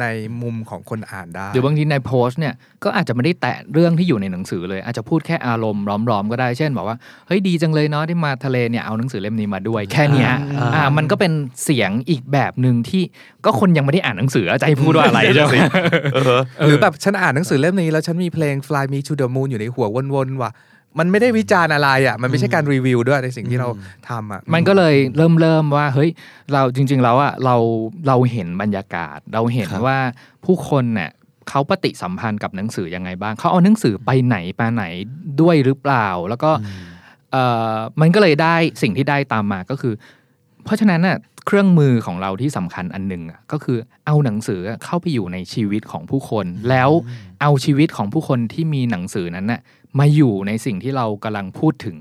[0.00, 0.06] ใน
[0.42, 11.32] มุมของคนอ่านได้หรือบางทีในโพสต์เนี่ยก็อาจจะไม่ได้แตะเรื่องที่อยู่ในหนังสือเลย อาจจะพูดแค่อารมณ์ล้อมๆก็ได้เช่นบอกว่าเฮ้ยดีจังเลยเนาะที่มาทะเลเนี่ยเอาหนังสือเล่มนี้มาด้วยแค่เนี้ยอ่าอ่ามันก็เป็น
[11.64, 13.02] เสียงอีกแบบหนึ่งที่
[13.44, 15.56] ก็คนยังไม่ได้อ่านหนังสือจะให้พูดว่าอะไรใช่ไหม
[16.64, 20.52] หรือแบบฉันอ่านหนังสือเล่มนี้แล้วฉันมีเพลง Fly Me to the Moon อยู่ในหัววนๆว่ะ
[20.98, 23.68] มันไม่ได้วิจารณ์อะไรอะมันไม่ใช่การรีวิวด้วยในสิ่งที่เรา
[24.08, 26.10] ทำอะมันก็เลยเริ่มเริ่มว่าเฮ้ย
[26.52, 27.56] เราจริง ๆ แล้วอะเรา
[28.08, 29.98] เราเห็นบรรยากาศ เราเห็นครับว่า
[30.44, 31.10] ผู้คนเนี่ย
[31.48, 34.84] เขาปฏิสัมพันธ์กับหนังสือยังไงบ้างเขาเอาหนังสือไปไหนไปไหน
[35.40, 36.50] ด้วยหรือเปล่า แล้วก็
[37.32, 39.94] เอ่อมันก็เลยได้สิ่งที่ได้ตามมาก็คือ
[40.64, 46.90] เพราะฉะนั้นน่ะเครื่องมือของเราที่สำคัญอันหนึ่งอะก็คือเอาหนังสือเข้าไปอยู่ในชีวิตของผู้คน แล้ว
[47.42, 49.60] เอาชีวิตของผู้คนที่มีหนังสือนั้นน่ะ
[49.98, 51.96] มาอยู่ในสิ่งที่เรากำลังพูดถึง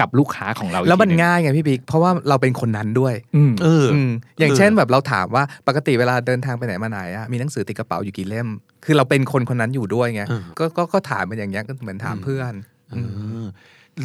[0.00, 8.48] กับลูกค้าของเราอีกแล้วมันทีหงง่ายไงพี่บิ๊กเพราะว่าเราเป็นคนนั้นด้วยอืมเอออืมอย่างเออเช่นแบบเราถามว่าปกติเวลาเดินทางไปไหนมาไหนอะมีหนังสือติดกระเป๋าอยู่กี่เล่ม
[8.84, 12.52] คือเราเป็นคนคนนั้นอยู่ด้วยไงเออก็ก็ก็ถามมันอย่างเงี้ยก็เหมือนถามเพื่อน
[12.90, 12.96] เอ
[13.42, 13.44] อ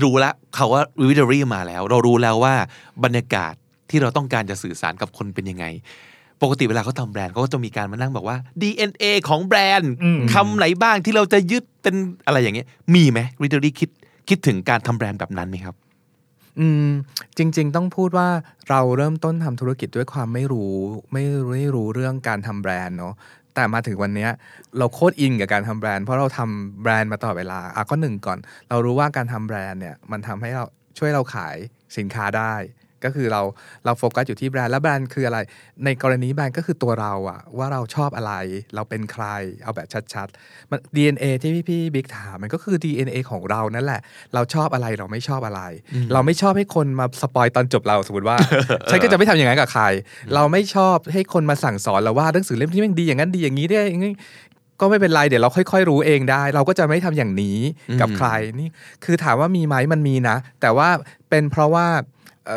[0.03, 2.53] รู้แล้วเขาว่าวิด a รี่มาแล้ว เรารู้แล้วว่า
[3.03, 3.53] บรรยากาศ
[3.89, 5.65] ที่เราต้องการจะสื่อสารกับคนเป็นยังไง
[6.45, 13.89] ปกติเวลาเขาทำแบรนด์เขาก็จะมีการมานั่งบอกว่า DNA ของแบรนด์อืมคำไหนบ้างที่เราจะยึดเป็นอะไรอย่างเงี้ยมีไหมวิด a รี่คิด
[14.29, 15.75] คิดถึงการทำแบรนด์แบบนั้นไหมครับ
[16.59, 16.89] อืม
[17.37, 18.29] จริง ๆ ต้องพูดว่า
[18.69, 20.73] เราเริ่มต้นทำธุรกิจด้วยความไม่รู้
[21.11, 23.13] ไม่ไม่รู้เรื่องการทำแบรนด์เนาะ
[23.55, 24.31] แต่มาถึงวันเนี้ย
[24.77, 28.37] เราโคตรอินกับการทำแบรนด์เพราะเราทำแบรนด์มาตลอดเวลาอะก็หนึ่งก่อน
[28.69, 30.65] เรารู้ว่าการทำแบรนด์เนี่ยมันทำให้เรา
[30.97, 31.55] ช่วยเราขาย
[31.97, 32.53] สินค้าได้
[33.03, 33.41] ก็คือเรา
[33.85, 35.39] เราโฟกัสอยู่ที่แบรนด์แล้วแบรนด์คืออะไร
[35.85, 38.33] ในกรณีแบรนด์ก็คือตัวเราอะว่าเราชอบอะไร
[38.75, 39.25] เราเป็นใคร
[39.63, 44.01] เอาแบบชัดๆมัน DNA ที่พี่พี่บิ๊กถามมันก็คือ DNA ของเรานั่นแหละ
[44.33, 45.61] เราชอบอะไรเราไม่ชอบอะไร
[46.13, 48.37] เราไม่ชอบให้คนมา spoil ตอนจบเราสมมติว่า
[48.89, 49.83] ฉันก็จะไม่ทำอย่างนั้นกับใคร
[50.33, 54.13] เราไม่ชอบให้คนมาสั่งสอนเราว่าหนังสือเล่มที่มันดีอย่างนั้นดีอย่างนี้ได้อย่างนี้
[54.81, 57.59] ก็ไม่เป็นไรเดี๋ยวเราค่อย ๆ รู้เองได้ เราก็จะไม่ทำอย่างนี้
[58.01, 58.29] กับใคร
[58.59, 58.67] นี่
[59.03, 60.89] คือถามว่ามีไหมมันมีนะ แต่ว่า
[61.29, 61.87] เป็นเพราะว่า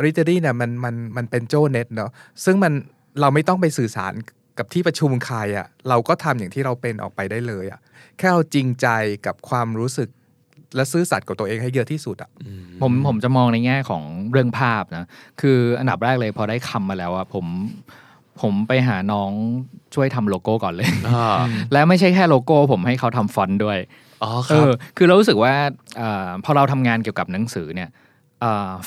[0.04, 2.10] ริเตอรี่เนี่ยมันมันมันเป็นโจเน็ตเนาะ
[2.44, 2.72] ซึ่งมัน
[3.20, 4.12] เราไม่ต้องไปสื่อสาร
[4.58, 7.80] กับที่ประชุมใครอะ่ะเราก็ทำอย่างที่เราเป็นออกไปได้เลยอะ่ะ
[8.18, 8.86] แค่เราจริงใจ
[9.26, 10.08] กับความรู้สึก
[10.76, 12.30] และซื่อสัตย์กับตัวเองให้เยอะที่สุดอะ
[12.82, 15.04] ผมผมจะมองในแง่ของเรื่องภาพนะ
[15.40, 17.46] คืออันดับแรกเลยพอได้คำมาแล้วอะผม
[18.40, 19.30] ผมไปหาน้อง
[19.94, 21.38] ช่วยทำโลโก้ก่อนเลยอ่า
[21.72, 23.78] และไม่ใช่แค่โลโก้ ผมให้เขาทำฟอนต์ด้วย
[24.22, 25.54] อ๋อครับเออคือเรารู้สึกว่า
[26.00, 27.94] อาพอเราทำงานเกี่ยวกับหนังสือเนี่ยอา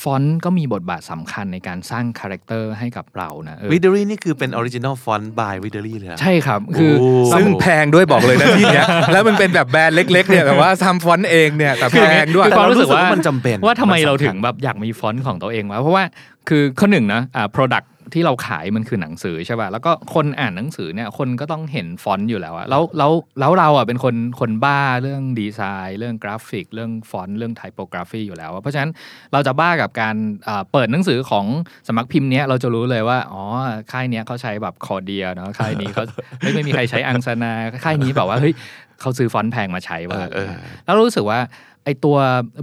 [0.03, 16.03] ฟอนต์ก็มีบทบาทสำคัญในการสร้างคาแรคเตอร์ให้กับเราานะเออวิด a รี่นี่คือเป็นออริจินอลฟอนต์บายวิด a รี่เลยนะใช่ครับ คือโอ้ซึ่งแพงด้วยบอกเลยนะที่เนี้ยแล้วมันเป็นแบบแบรนด์เล็ก ๆ เนี่ยแบบว่าทำฟอนต์เองเนี่ยแต่แพงด้วยคือความรู้สึกว่ามันจำเป็นว่าทำไมมันสำคัญเราถึงแบบอยากมีฟอนต์ของตัวเองวะเพราะว่า
[16.49, 28.91] คือข้อหนึ่งนะอ่า product ที่เราขายมันคือหนังสือใช่ป่ะแล้วก็คนอ่านหนังสือเนี่ยคนก็ต้องเห็นฟอนต์อยู่แล้วอะแล้วแล้วแล้วเราอะเป็นคนคนบ้าเรื่องดีไซน์ เรื่องกราฟิก เรื่องฟอนต์เรื่อง typography อยู่แล้วอะเพราะฉะนั้น
[29.33, 30.15] เราจะบ้ากับการ
[30.47, 31.45] อ่าเปิดหนังสือของ
[31.87, 33.43] สำนักพิมพ์เนี้ยเราจะรู้เลยว่าอ๋อ
[33.91, 36.03] ค่ายเนี้ยเขาใช้แบบ Cordia เนาะค่ายนี้เขา
[36.39, 37.53] ไม่ไม่มีใครใช้อังสนา
[37.85, 38.53] ค่ายนี้แบบว่าเฮ้ย
[39.01, 40.49] เขาซื้อฟอนต์แพงมาใช้ว่าเออเออ
[40.85, 41.39] แล้วรู้สึกว่า
[41.85, 42.17] ไอ้ตัว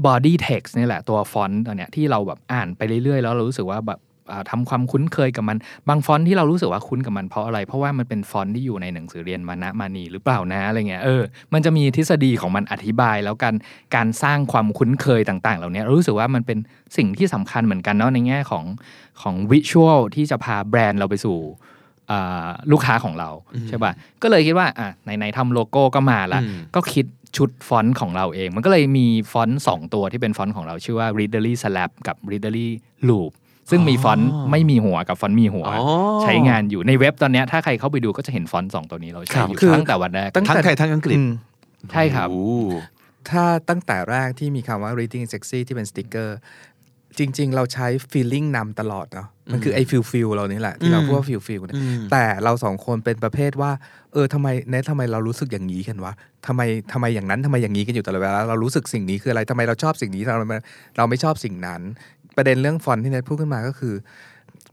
[0.06, 3.98] body text นี่แหละตัวฟอนต์ตัวเนี้ยที่เราแบบอ่านไปเรื่อยๆ แล้วเรารู้สึกว่าแบบ
[4.32, 5.56] อ่าทำความคุ้นเคยกับมัน
[5.88, 13.54] บางฟอนต์ที่เรารู้สึกว่าคุ้นกับมันเพราะอะไร เพราะว่ามันเป็นฟอนต์ที่อยู่ในหนังสือเรียนมานะมานีหรือเปล่านะอะไรเงี้ยเออมันจะมีทฤษฎีของมันอธิบาย แล้วการ
[13.94, 16.58] การสร้างความคุ้นเคยต่าง ๆ เหล่านี้เรารู้สึกว่ามันเป็น
[16.96, 18.64] สิ่งที่สำคัญเหมือนกันเนาะในแง่ของ
[19.22, 21.38] ของ visual ที่จะพาแบรนด์เราไปสู่
[22.10, 23.30] อ่าลูกค้าของเรา
[23.68, 32.68] ใช่ป่ะก็เลยคิดว่าอะไหนๆทำโลโก้ก็มาละอืมก็คิดชุดฟอนต์ของเราเอง มันก็เลยมีฟอนต์สองตัวที่เป็นฟอนต์ของเราชื่อว่า Readery Slab กับ Readery
[33.08, 33.32] Loop
[33.70, 35.86] ซึ่งมีฟอนต์ไม่มีหัวกับฟอนต์มีหัวอ๋อ
[36.22, 42.42] ใช้งานอยู่ในเว็บตอนเนี้ยถ้าใครเข้าไปดูก็จะเห็นฟอนต์สองตัวนี้เราคใช้รับอยู่คือตั้งแต่วันแรกตั้งทั้งแต่ไทยทั้งอังกฤษอืใช่ครับโอ้
[43.30, 46.38] ถ้าตั้งแต่แรกที่มีคำว่า reading sexy ที่เป็นสติกเกอร์
[47.18, 53.70] จริง ๆ เราใช้ feeling นำตลอดเนาะมันคือไอ้ feel feel เรานี่แหละที่เราพูดว่า feel feel เนี่ยอืมแต่เราสองคนเป็นประเภทว่า
[54.12, 56.12] เออทำไมเน็ตทำไมเรารู้สึกอย่างนี้กันวะ
[56.46, 56.60] ทำไม
[56.92, 60.36] ทำไมอย่างนั้นทำไมอย่างนี้กันอยู่ตลอดเวลาเรารู้สึกสิ่งนี้คืออะไรทำไมเราชอบสิ่งนี้เรา
[60.96, 61.82] เราไม่ชอบสิ่งนั้น
[62.38, 63.94] ประเด็นเรื่องฟอนต์ที่เนทพูดขึ้นมาก็คือ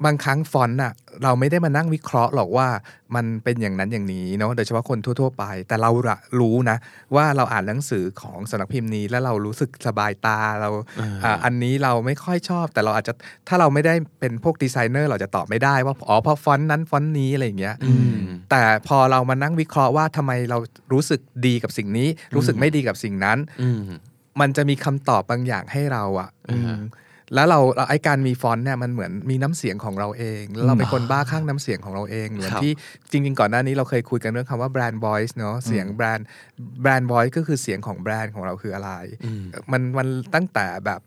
[0.05, 2.67] บางครั้งฟอนต์อะเราไม่ได้มานั่งวิเคราะห์หรอกว่า
[3.15, 6.77] มันเป็นอย่างนั้นอย่างนี้เนาะโดยเฉพาะคนทั่ว ๆ ไป แต่เราจะรู้นะ
[7.15, 10.69] ว่าเราอ่านหนังสือของสำนักพิมพ์นี้ แล้วเรารู้สึกสบายตาเรา
[11.23, 13.13] อ่าอันนี้เราไม่ค่อยชอบ แต่เราอาจจะ
[13.47, 18.17] ถ้าเราไม่ได้เป็นพวกดีไซเนอร์เราจะตอบไม่ได้ว่าอ๋อเพราะฟอนต์นั้นฟอนต์นี้อะไรอย่างเงี้ยอืม
[18.51, 20.57] แต่พอเรามานั่งวิเคราะห์ว่าทำไมเรา
[20.93, 23.81] รู้สึกดีกับสิ่งนี้ รู้สึกไม่ดีกับสิ่งนั้นอืม
[24.41, 26.81] มันจะมีคำตอบบางอย่างให้เราอะอ่าฮะอืม
[27.33, 32.71] แล้วเราเราไอการมีฟอนต์เนี่ยมันเหมือนมีน้ำเสียงของเราเองแล้วเราเป็นคนบ้าข้างน้ำเสียงของเราเองเหมือนครับที่
[33.11, 36.25] จริง ๆ ก่อนหน้านี้เราเคยคุยกันเรื่องคำว่าแบรนด์ voice เนาะเสียงแบรนด์
[36.81, 38.91] แบรนด์ voice ก็คือเสียงของแบรนด์ของเราคืออะไร
[39.71, 41.01] มันมันตั้งแต่แบบ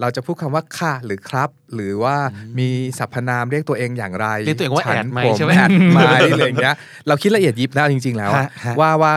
[0.00, 2.16] เราจะพูดคำว่าค่ะ หรือครับ หรือว่า
[2.58, 6.00] มีสรรพนามเรียกตัวเองอย่างไรเรียกตัวเองว่าฉันแอดไหมผมใช่ไหมแอดไหม
[6.32, 6.74] อะไรอย่างเงี้ย
[7.08, 9.12] เราคิดละเอียดยิบแล้วจริง ๆ แล้วอะฮะฮะว่าว่า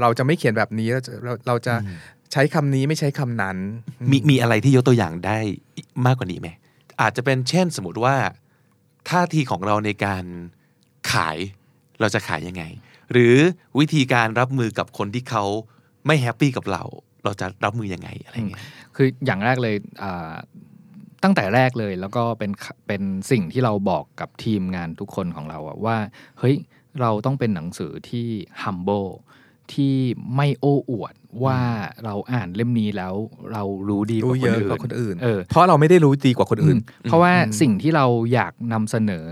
[0.00, 1.74] เราจะไม่เขียนแบบนี้เราจะเราเราจะ
[2.32, 3.56] ใช้คำนี้ไม่ใช้คำนั้น
[4.10, 5.38] มีมีอะไรที่ยกตัวอย่างได้
[6.06, 6.48] มากกว่านี้ไหม
[7.00, 8.16] อาจจะเป็นเช่นสมมติว่า
[9.08, 10.24] ท่าทีของเราในการ
[11.12, 11.38] ขาย
[12.00, 12.64] เราจะขายยังไง
[13.12, 13.36] หรือ
[13.78, 15.44] วิธีการรับมือกับคนที่เขา
[16.06, 16.82] ไม่ happy กับเรา
[17.24, 18.62] เราจะรับมือยังไงอะไรเงี้ย
[18.96, 20.32] คืออย่างแรกเลยอ่า
[21.22, 22.50] ตั้งแต่แรกเลยแล้วก็เป็น
[22.86, 25.96] เป็นสิ่งที่เราบอกกับทีมงานทุกคนของเราอะว่า
[26.38, 26.56] เฮ้ย
[27.00, 28.28] เราต้องเป็นหนังสือที่
[28.62, 29.10] humble
[29.74, 29.94] ที่
[30.36, 31.60] ไม่โอ้อวดว่า
[32.04, 33.14] เราอ่านเล่มนี้แล้ว
[33.52, 39.24] เรารู้ดีกรู้ว่าเยคนอะอื่นกว่าคนอื่นเออเพราะเราไม่ได้รู้ดีกว่าคนอื่น เพราะว่าสิ่งที่เราอยากนำเสนอ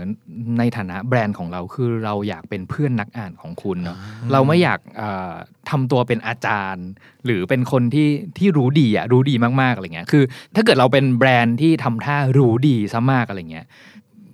[0.59, 3.97] ในฐานะแบรนด์ของเราคือเราอยากเป็นเพื่อนนักอ่านของคุณเนาะ
[4.31, 5.33] เราไม่อยากเอ่อ
[5.69, 6.87] ทำตัวเป็นอาจารย์
[7.25, 10.23] หรือเป็นคนที่ที่รู้ดีอะรู้ดีมากๆอะไรเงี้ยคือ
[10.55, 13.67] ถ้าเกิดเราเป็นแบรนด์ที่ทำท่ารู้ดีซะมากอะไรเงี้ย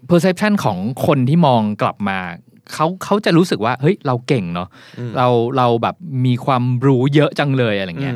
[0.10, 2.20] perception ของคนที่มองกลับมา
[2.74, 4.68] เขาเขาจะรู้สึกว่าเฮ้ยเราเก่งเนาะ
[5.18, 8.16] เราเราแบบมีความรู้เยอะจังเลยอะไรเงี้ย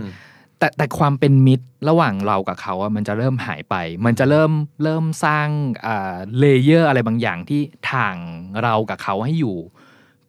[0.60, 4.52] แต่แต่ความเป็นมิตรระหว่างเรากับเขาอะมันจะเริ่มหายไป มันจะเริ่ม
[4.84, 5.48] เริ่มสร้าง
[5.86, 8.16] อ่า layer อะไรบางอย่างที่ทาง
[8.64, 9.58] เรากับเขาให้อยู่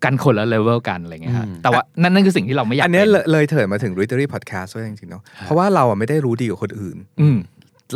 [0.04, 7.38] กันคนละเลเวลกันอะไรเงี้ยฮะอืมแต่ว่านั่นนั่นคือสิ่งที่เราไม่อยากอันเนี้ยป็เลยเลยเถิดมาถึง Readery Podcast ด้วยจริงๆเนาะเพราะว่าเราอะไม่ได้รู้ดีกว่าคนอื่นอืม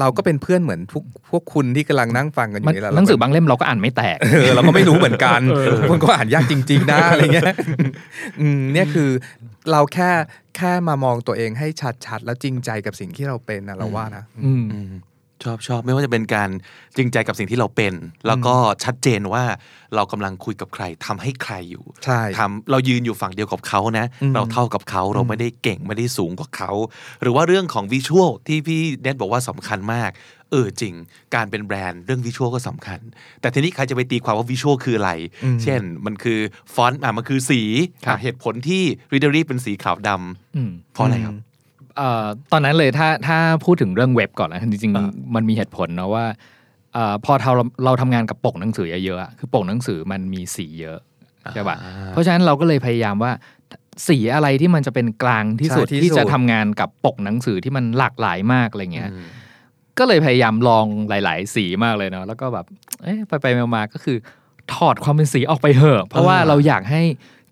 [0.00, 5.40] เราก็เป็นเพื่อนเหมือนพวกพวกคุณที่กำลังนั่งฟังกันอมันยู่นี่แหละหนังสือบางเล่มเราก็อ่านไม่แตกเออเราก็ไม่รู้เหมือนกัน
[5.92, 7.54] มันก็อ่านยากจริงๆนะอะไรเงี้ย
[8.40, 9.10] อืมเนี่ยคือ
[9.72, 10.10] เราแค่
[10.56, 11.68] แค่มามองตัวเองให้
[12.06, 14.90] ชัดๆ แล้วจริงใจกับสิ่งที่เราเป็นนะเราว่านะ อืมอืม
[15.46, 16.50] ชอบชอบไม่ว่าจะเป็นการ
[16.96, 17.94] จริงใจกับสิ่งที่เราเป็น
[18.26, 18.54] แล้วก็
[18.84, 19.44] ชัดเจนว่า
[19.94, 26.70] เรากำลังคุยกับใครทำให้ใครอยู่ใช่ทำเรายืนอยู่ฝั่งเดียวกับเขานะอืมเราเท่ากับเขาเราไม่ได้เก่งไม่ได้สูงกว่าเขา
[27.22, 30.10] หรือว่าเรื่องของวิชวลที่พี่เนทบอกว่าสำคัญมาก
[30.50, 30.94] เออจริง
[31.34, 33.00] การเป็นแบรนด์เรื่องวิชวลก็สำคัญ
[33.40, 35.12] แต่ทีนี้ใครจะไปตีความว่าวิชวลคืออะไร
[35.62, 36.38] เช่นมันคือ
[36.74, 37.60] ฟอนต์อะมันคือสี
[38.06, 41.53] ครับอะเหตุผลที่ Readery เป็นสีขาวดำอืมเพราะอะไรครับเอ่อ
[42.52, 46.24] ตอนนั้นเลยถ้าถ้าพูดถึงเรื่องเว็บก่อนนะจริงอ่าๆมันมีเหตุผลนะว่า
[46.94, 47.52] เอ่อพอเรา
[47.84, 50.98] เราทำงานกับปกหนังสือเยอะๆอะคือปกหนังสือมันมีสีเยอะ
[51.54, 51.76] ใช่ป่ะ
[52.10, 53.32] เพราะฉะนั้นเราก็เลยพยายามว่า
[54.08, 59.10] สีอะไรที่มันจะเป็นกลางที่สุดใช่ที่ที่จะสุดทำงานกับปกหนังสือที่มันหลากหลายมากอะไรเงี้ย
[59.98, 62.66] ก็เลยพยายามลองหลาย ๆ สีมากเลยเนาะแล้วก็แบบ
[63.02, 64.16] เอ๊ะไปไปๆมาๆก็คือ
[64.74, 67.02] ถอดความเป็นสีออกไปเหอะ เพราะว่าเราอยากให้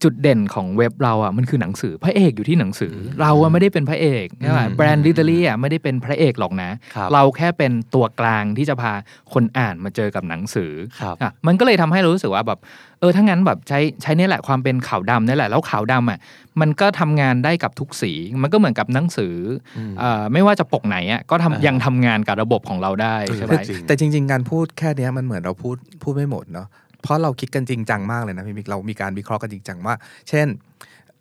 [0.02, 8.92] จุดเด่นของเว็บเราอะมันคือหนังสือพระเอกอยู่ที่หนังสือ เราอะไม่ได้เป็นพระเอกใช่ไหมแบรนด์ลิเตอรี่อะไม่ได้เป็นพระเอกหรอกนะครับเราแค่เป็นตัวกลางที่จะพา
[9.32, 12.60] คนอ่านมาเจอกับหนังสือครับอะมันก็เลยทำให้เรารู้สึกว่าแบบ
[13.00, 16.18] เออถ้างั้นแบบใช้ใช้นี่แหละความเป็นขาวดำนี่แหละแล้วขาวดำอะ
[16.60, 18.12] มันก็ทำงานได้กับทุกสี
[18.42, 19.34] มันก็เหมือนกับหนังสือ
[19.78, 26.66] อเอ่อไม่ว่าจะปกไหนอะก็ทำยังทำงานกับระบบของเราได้ใช่ไหมจริงแต่จริง ๆ การพูดแค่เนี้ยมันเหมือนเราพูดพูดไม่หมดเนาะ
[27.02, 29.94] เพราะเราคิดกันจริงจังมากเลยนะพี่มิกเรามีการวิเคราะห์กันจริงจังว่า
[30.28, 30.46] เช่น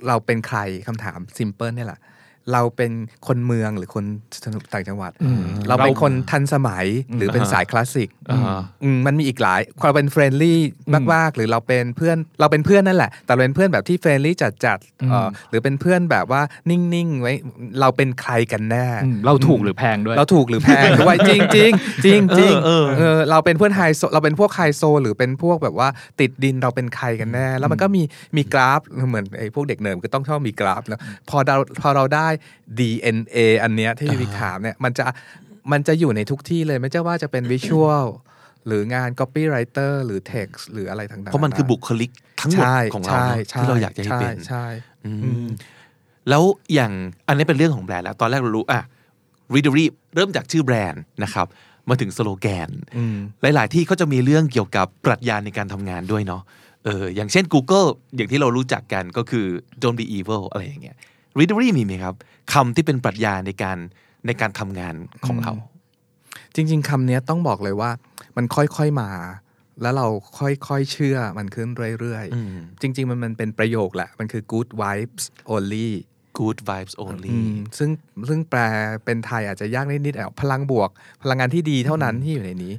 [0.07, 1.99] เราเป็นใครคำถาม simple นี่แหละ
[2.53, 2.91] เราเป็น
[3.27, 4.05] คนเมืองหรือคน
[4.73, 6.85] ต่างจังหวัดอืมเราเป็นคนทันสมัย
[7.17, 10.59] หรือเป็นสายคลาสสิกอ่าฮะอืมมันมีอีกหลายเราเป็น friendly
[11.13, 17.33] มากๆ หรือเราเป็นเพื่อนเราเป็นเพื่อนนั่นแหละ แต่เราเป็นเพื่อนแบบที่ friendly จัดๆเอ่อหรือเป็นเพื่อนแบบว่านิ่งๆไว้
[17.79, 21.71] เราเป็นใครกันแน่อืมเราถูกหรือแพงด้วย เราถูกหรือแพงด้วยจริงจริง
[22.05, 28.03] จริงจริงเออเออเออเราเป็นเพื่อนไฮโซเราเป็นพวกไฮโซ หรือเป็นพวกแบบว่าติดดินเราเป็นใครกันแน่ แล้วมันก็มี
[28.37, 30.99] มีกราฟเหมือนไอ้พวกเด็กเนิร์ดก็ต้องชอบมีกราฟแล้ว
[31.29, 32.27] พอเราพอเราได้
[32.79, 35.03] DNA อันเนี้ยที่พี่ถามเนี่ยมันจะ
[35.71, 38.05] มันจะอยู่ในทุกที่เลยไม่ใช่ว่าจะเป็น visual
[38.67, 44.65] หรืองาน copywriter หรือ text หรืออะไรต่างๆเพราะมันคือบุคลิกทั้งหมดใช่ของเราใช่เนอะใช่ที่เราอยากจะให้เป็นใช่ใช่
[45.05, 45.47] อืมอืม
[46.29, 46.91] แล้วอย่าง
[47.27, 48.81] อันนี้เป็นเรื่องของแบรนด์แล้ว ตอนแรกเรารู้อะ
[49.53, 51.47] Readery เริ่มจากชื่อแบรนด์นะครับ
[51.89, 53.17] มาถึงสโลแกนอืม
[53.55, 56.41] หลาย ๆ ที่เขาจะมีเรื่องเกี่ยวกับปรัชญาในการทำงานด้วยเนาะ
[56.85, 59.45] เอออย่างเช่น Google อย่างที่เรารู้จักกันก็คือ
[59.81, 60.97] don't be evil อะไรอย่างเงี้ย
[61.39, 62.15] Readery มีไหมครับ
[62.53, 63.77] คำที่เป็นปรัชญาในการ
[64.25, 65.53] ในการทำงานของเรา
[66.55, 67.91] จริง ๆคำเนี้ยต้องบอกเลยว่า
[68.37, 69.09] มันค่อยๆมา
[69.81, 70.07] แล้วเรา
[70.39, 75.89] ค่อยๆเชื่อมันขึ้นเรื่อยอืมๆจริง ๆ มันมันเป็นประโยคแหละ มันคือ good vibes only
[76.39, 77.89] good vibes only อืมซึ่ง
[78.29, 78.61] ซึ่งแปล
[79.05, 80.89] เป็นไทยอาจจะยากนิดๆอะพลังบวก
[81.23, 82.73] พลังงานที่ดีเท่านั้นที่อยู่ในนี้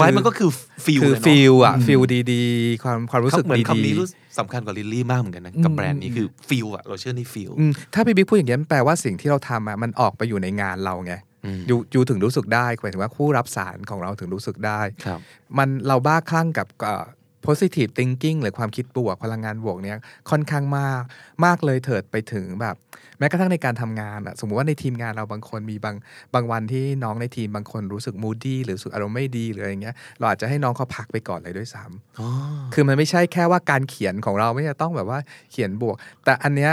[0.00, 0.50] vibe มันก็คือ
[0.84, 2.00] feel คือเลยเนอะฟีลอะฟีล
[2.32, 11.14] ดีๆ ความความรู้สึกเหมือนดีคำนี้รู้สึกสำคัญกว่าลิลลี่มากเหมือนกันนะ กับแบรนด์นี้คือ feel อะเราเชื่อใน feel ๆอืมถ้าพี่บิ๊กพูดอย่างนี้ยมันแปลว่าสิ่งที่เราทำอะมันออกไปอยู่ในงานเราไง
[11.44, 15.20] อืมยูยูถึงรู้สึกได้หมายถึงว่าผู้รับสารของเราถึงรู้สึกได้ครับ
[15.58, 17.04] มันเราบ้าคลั่งกับเอ่อ
[17.46, 19.98] positive thinking หรือความคิดบวกพลังงานบวกเนี้ย
[20.30, 21.02] ค่อนข้างมาก
[21.44, 22.76] มากเลยเถิดไปถึงแบบ
[23.18, 25.96] แม้กระทั่งในการทำงานอะสมมุติว่าในทีมงานเราบางคนมีบาง
[26.34, 32.28] บางวันที่น้องในทีมบางคนรู้สึก moody หรือรู้สึกอารมณ์ไม่ดีหรืออะไรเงี้ยเราอาจจะให้น้องเขาพักไปก่อนเลยด้วยซ้ำอ๋อ
[32.74, 35.18] คือมันไม่ใช่แค่ว่าการเขียนของเราไม่จะต้องแบบว่า
[35.50, 36.72] เขียนบวก แต่อันเนี้ย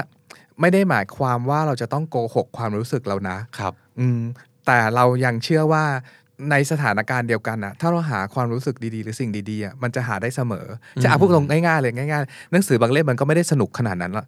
[0.62, 4.22] ไม่ได้หมายความว่าเราจะต้องโกหกความรู้สึกเรานะครับ อืม
[4.68, 5.86] แต่เรายังเชื่อว่า
[6.52, 10.68] ในสถานการณ์เดียวกันอะถ้าเราหาความรู้สึกดีๆ หรือสิ่งดีๆอะมันจะหาได้เสมอ
[11.04, 14.26] จะเอาพูดตรงง่ายๆเลยง่ายๆหนังสือบางเล่มมันก็ไม่ได้สนุกขนาดนั้นหรอก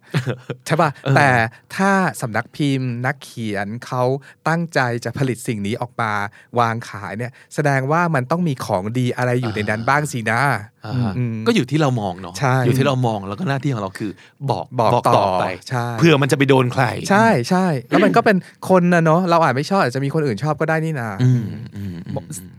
[0.66, 1.28] ใช่ป่ะแต่
[1.76, 4.02] ถ้าสำนักพิมพ์ นักเขียนเขา
[4.48, 6.12] ตั้งใจจะผลิตสิ่งนี้ออกมา
[6.58, 10.40] วางขายเนี่ย แสดงว่ามันต้องมีของดีอะไรอยู่ในนั้นบ้างสินะ
[10.86, 14.10] อ่าฮะอืมก็อยู่ที่เรามองเนาะใช่อยู่ที่เรามองแล้วก็หน้าที่ของเราคือ
[14.50, 18.36] บอกบอกต่อไปใช่เพื่อมันจะไปโดนใคร ใช่ใช่แล้วมันก็เป็น
[18.68, 21.44] คนนะเนาะเราอาจไม่ชอบอาจจะมีคนอื่นชอบก็ได้นี่นาอืม
[21.76, 22.03] อืมอืม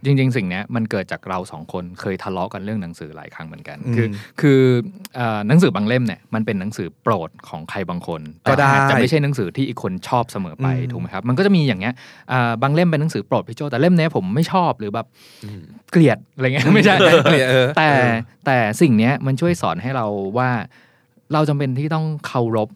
[0.06, 4.08] จริง ๆ สิ่งเนี้ยมันเกิดจากเราสองคนเคยทะเลาะกันเรื่องหนังสือหลายครั้งเหมือนกันอืมคือ
[4.42, 4.60] คือ
[5.16, 11.94] เอ่อหนังสือบางเล่มเนี่ยมันเป็นหนังสือโปรดของใครบางคนก็ได้แต่อาจจะไม่ใช่หนังสือที่อีกคนชอบเสมอไปอืมถูกไหมครับ มันก็จะมีอย่างเงี้ย
[12.32, 15.08] อ่าบางเล่มเป็นหนังสือโปรดพี่โจแต่เล่มเนี้ยผมไม่ชอบหรือแบบ
[15.92, 18.14] เกลียดอะไรเงี้ยไม่ใช่เกลียดเออแต่เออ
[18.46, 20.06] แต่สิ่งเนี้ยมันช่วยสอนให้เรา
[20.38, 20.50] ว่า
[21.34, 22.70] เราจำเป็นที่ต้องเคารพ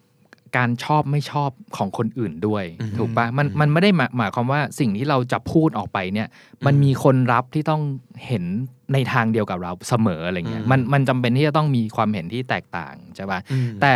[0.56, 6.28] การชอบไม่ชอบของคนอื่นด้วยอืมถูกปะมันมันไม่ได้หมายหมายความว่าสิ่งที่เราจะพูดออกไปเนี่ย
[6.66, 7.82] มันมีคนรับที่ต้อง
[8.26, 8.44] เห็น
[8.92, 13.94] ในทางเดียวกับเราเสมออะไรเงี้ยอืมมันมันจำเป็นที่จะต้องมีความเห็นที่แตกต่างใช่ปะอืมแต่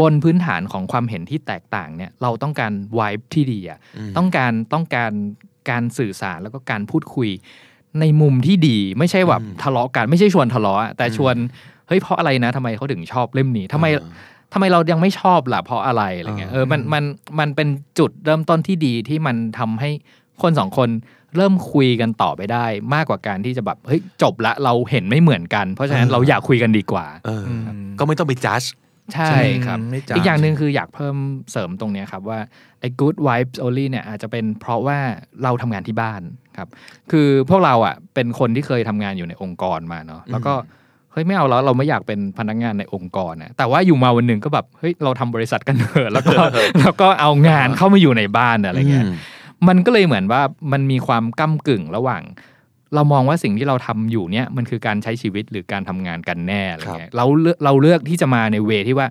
[0.00, 3.78] บนพื้นฐานของความเห็นที่แตกต่างเนี่ยเราต้องการวายที่ดีอะ
[4.10, 5.12] มต้องการต้องการ
[5.70, 7.30] การสื่อสารแล้วก็การพูดคุย
[8.00, 11.34] ในมุมที่ดีไม่ใช่แบบอืมทะเลาะกันไม่ใช่ชวนทะเลาะอะแต่อืมชวน
[11.88, 13.86] เฮ้ยเพราะอะไรนะทำไมเขาถึงชอบเล่มนี้ทำไม
[14.52, 17.04] อ่าทำไมเรายังไม่ชอบล่ะเพราะอะไรอะไรเงี้ยอ่าเออมันมัน
[17.38, 19.90] มันเป็นจุดเริ่มต้นที่ดีที่มันทำให้
[20.42, 20.88] คนสองคน
[21.36, 28.62] เริ่มคุยกันต่อไปได้ มากกว่าการที่จะแบบเฮ้ยจบละเราเห็นไม่เหมือนกัน เพราะฉะนั้นเราอยากคุยกันดีกว่าเอออมก็ไม่ต้องไปจัด
[29.14, 29.34] ใช่
[29.66, 31.16] ครับไม่จ้าอีกอย่างหนึ่งคืออยากเพิ่ม
[31.50, 32.38] เสริมตรงเนี้ยครับว่า
[32.80, 34.98] ไอ้ good vibes only เนี่ยอาจจะเป็นเพราะว่า
[35.42, 36.22] เราทำงานที่บ้าน
[36.56, 36.68] ครับ
[37.10, 40.54] คือพวกเราอะเป็นคนที่เคยทำงานอยู่ในองค์กรมาเนาะแล้วก็
[41.12, 46.36] เฮ้ยไม่เอาแล้วเราไม่อยากเป็นพนักงานในองค์กรนะแต่ว่าอยู่มาวันหนึ่งก็แบบเฮ้ยเราทำบริษัทกันเถอะแล้วก็
[46.80, 49.14] แล้วก็เอางานเข้ามาอยู่ในบ้านอะไรเงี้ยอืม
[49.68, 52.22] มันก็เลยเหมือนว่ามันมีความก้ากึ่งระหว่าง
[52.94, 59.08] เรามองว่าสิ่งที่เราทำอยู่เนี่ยมันคือการใช้ชีวิตหรือการทำงานกันแน่อะไรเงี้ยเราเลือกเราเลือกที่จะมาในเวที่ว่า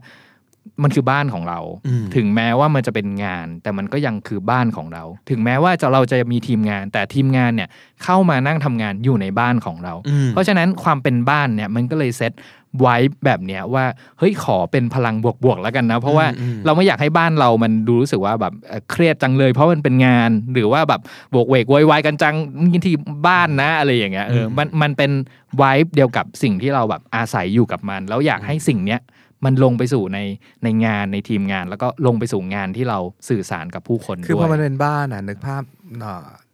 [0.84, 7.70] มันคือบ้านของเราอืมถึงแม้ว่ามันจะเป็นงาน แต่มันก็ยังคือบ้านของเรา ถึงแม้ว่าจะเราจะมีทีมงาน แต่ทีมงานเนี่ย
[8.04, 12.34] เข้ามานั่งทำงานอยู่ในบ้านของเราอืมเพราะฉะนั้นความเป็นบ้านเนี่ยมันก็เลยเซต
[12.82, 13.86] ไว้แบบเนี้ยว่า
[14.20, 21.02] เฮ้ยขอเป็นพลังบวกๆแล้วกันนะ เพราะว่าอืมเราไม่อยากให้บ้านเรามันดูรู้สึกว่าแบบเอ่อเครียดจังเลย เพราะมันเป็นงานหรือว่าแบบ
[21.34, 22.96] บวกเวกโวยวายกันจังนี่ที่
[23.28, 25.12] บ้านนะอะไรอย่างเงี้ยเออมันมันเป็น
[25.58, 29.00] ไว้เดียวกับสิ่งที่เราแบบอาศัยอยู่กับมัน แล้วอยากให้สิ่งเนี้ย
[29.46, 30.20] มันลงไปสู่ใน
[30.64, 33.00] ในงานในทีมงาน แล้วก็ลงไปสู่งานที่เรา
[33.30, 35.64] สื่อสารกับผู้คนคือพอมันเป็นบ้านอะนึกภาพ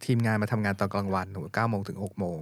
[0.06, 2.41] ทีมงานมาทำงานตอนกลางวันถึงเก้าโมงถึงหกโมง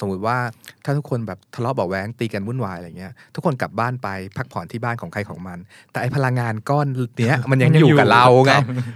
[0.00, 0.36] สมมติว่า
[0.84, 5.58] ถ้าทุกคนแบบทะเลาะเบาะแว้งตีกันวุ่นวายอะไรเงี้ยทุกคนกลับบ้านไปพักผ่อนที่บ้านของใครของมัน
[5.92, 6.86] แต่ไอพลังงานก้อน
[7.18, 8.52] เนี้ยมันยังมันยังอยู่อยู่กับเราไง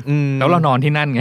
[0.09, 1.20] อืมแล้วเรานอนที่นั่นไง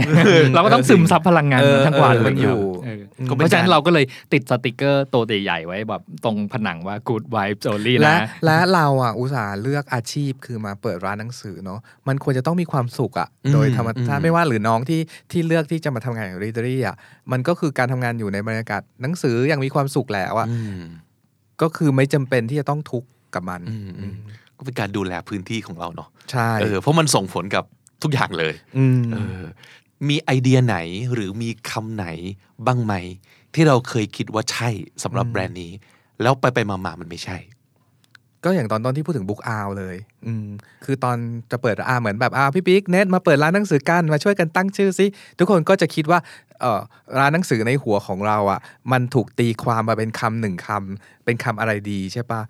[0.54, 15.00] เราก็ต้องซึมซับพลังงานเออทั้งวันเออเลยอยู่เอออืมเพราะฉะนั้นเราก็เลยติดสติกเกอร์ตัวใหญ่ๆไว้แบบตรงผนังว่า good vibes only และนะ และเราอะอุตส่าห์เลือกอาชีพคือมาเปิดร้านหนังสือเนาะมันควรจะต้องมีความสุขอะอืมโดยธรรมชาติอืมไม่ว่าหรือน้องที่
[15.30, 16.96] ที่เลือกที่จะมาทำงานอย่างรีดรี่อะ
[17.32, 20.80] มันก็คือการทำงานอยู่ในบรรยากาศหนังสืออย่างมีความสุขแล้วอะอืม
[21.62, 24.14] ก็คือไม่จำเป็นที่จะต้องทุกข์กับมันอืมอืม
[24.56, 27.64] ก็เป็นการดูแลพื้นที่ของเราเนาะใช่เออเพราะมันส่งผลกับ
[28.02, 29.40] ทุกอย่างเลยอืมเออ
[30.08, 30.76] มีไอเดียไหน
[31.14, 32.06] หรือมีคำไหน
[32.66, 32.94] บ้างไหม
[33.54, 34.68] ที่เราเคยคิดว่าใช่
[35.04, 35.72] สำหรับแบรนด์นี้
[36.22, 37.36] แล้วไปไปๆมาๆมันไม่ใช่
[38.44, 39.96] ก็อย่างตอนต้นที่พูดถึงบุ๊กอาวเลย
[40.26, 40.46] อืม
[40.84, 41.16] คือตอน
[41.50, 45.06] จะเปิดอาเหมือนแบบอาพี่บิ๊กเน็ตมาเปิดร้านหนังสือกันมาช่วยกันตั้งชื่อสิ
[45.38, 46.18] ทุกคนก็จะคิดว่า
[46.60, 46.80] เออ
[47.18, 48.60] ร้านหนังสือในหัวของเราอะ
[48.92, 52.40] มันถูกตีความมาเป็นคำหนึ่งคำเป็นคำอะไรดีใช่ปะ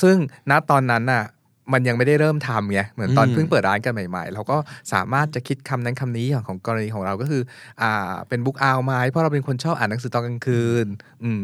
[0.00, 0.16] ซึ่ง
[0.50, 1.24] ณตอนนั้นน่ะ
[1.72, 4.56] มันยังไม่ได้เริ่มทำไงเหมือนตอนเพิ่งเปิดร้านกันใหม่ๆ เราก็
[4.92, 7.42] สามารถจะคิดคำนั้นคำนี้อย่างของกรณีของเราก็คือ
[7.82, 10.86] อ่า เป็นบุ๊กอาวไหมเพราะเราเป็นคนชอบอ่านหนังสือตอนกลางคืน
[11.22, 11.40] อืม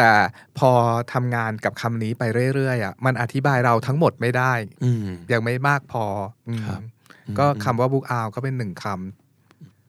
[0.00, 0.14] แต่
[0.58, 0.72] พอ
[1.12, 2.22] ทำงานกับคำนี้ไป
[2.54, 4.52] เรื่อยๆอะมันอธิบายเราทั้งหมดไม่ได้
[4.84, 6.04] อืมยังไม่มากพอ
[6.48, 6.80] อืมครับ
[7.38, 8.86] ก็อืมคำว่าบุ๊กอาวก็เป็นหนึ่งค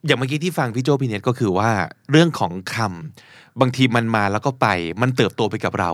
[0.06, 1.72] อย่างเมื่อกี้ที่ฟังพี่โจพี่เนตก็คือว่า
[2.12, 4.68] เรื่องของคำบางทีมันมาแล้วก็ไป
[5.02, 5.92] มันเติบโตไปกับเรา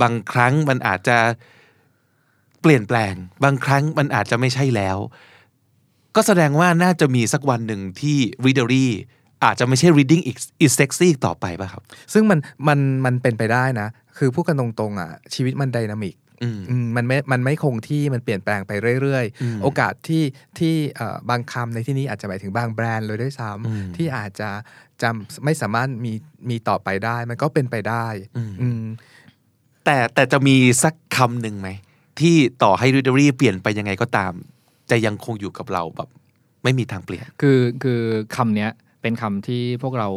[0.00, 1.18] บางครั้งมันอาจจะ
[2.60, 4.98] เปลี่ยนแปลง บางครั้งมันอาจจะไม่ใช่แล้ว
[6.16, 8.86] ก็แสดงว่าน่าจะมีสักวันหนึ่งที่ readery
[9.44, 11.82] อาจจะไม่ใช่ reading is is sexy อีกต่อไปป่ะครับ
[12.12, 12.38] ซึ่งมัน
[12.68, 13.88] มันมันเป็นไปได้นะ
[14.18, 20.24] คือพูดกันตรงๆอะชีวิตมันไดนามิกอืมอืมมันไม่ มันไม่คงที่ มันเปลี่ยนแปลงไปเรื่อยอืมๆโอกาสที่
[20.58, 24.50] ที่เอ่อบางคำในที่นี้อาจจะหมายถึงบางแบรนด์เลยด้วยซ้อืมำที่อาจจะ
[25.02, 26.12] จำไม่สามารถมี
[26.50, 28.82] มีต่อไปได้ มันก็เป็นไปได้อืมอืม
[29.84, 31.70] แต่แต่จะมีสักคำหนึ่งไหม
[32.20, 34.32] ที่ต่อให้ readery เปลี่ยนไปยังไงก็ตาม
[34.90, 36.08] จะยังคงอยู่กับเราแบบ
[36.62, 38.00] ไม่มีทางเปลี่ยน คือคือ
[38.36, 38.70] คำเนี้ย
[39.02, 40.08] เป็นคำที่พวกเรา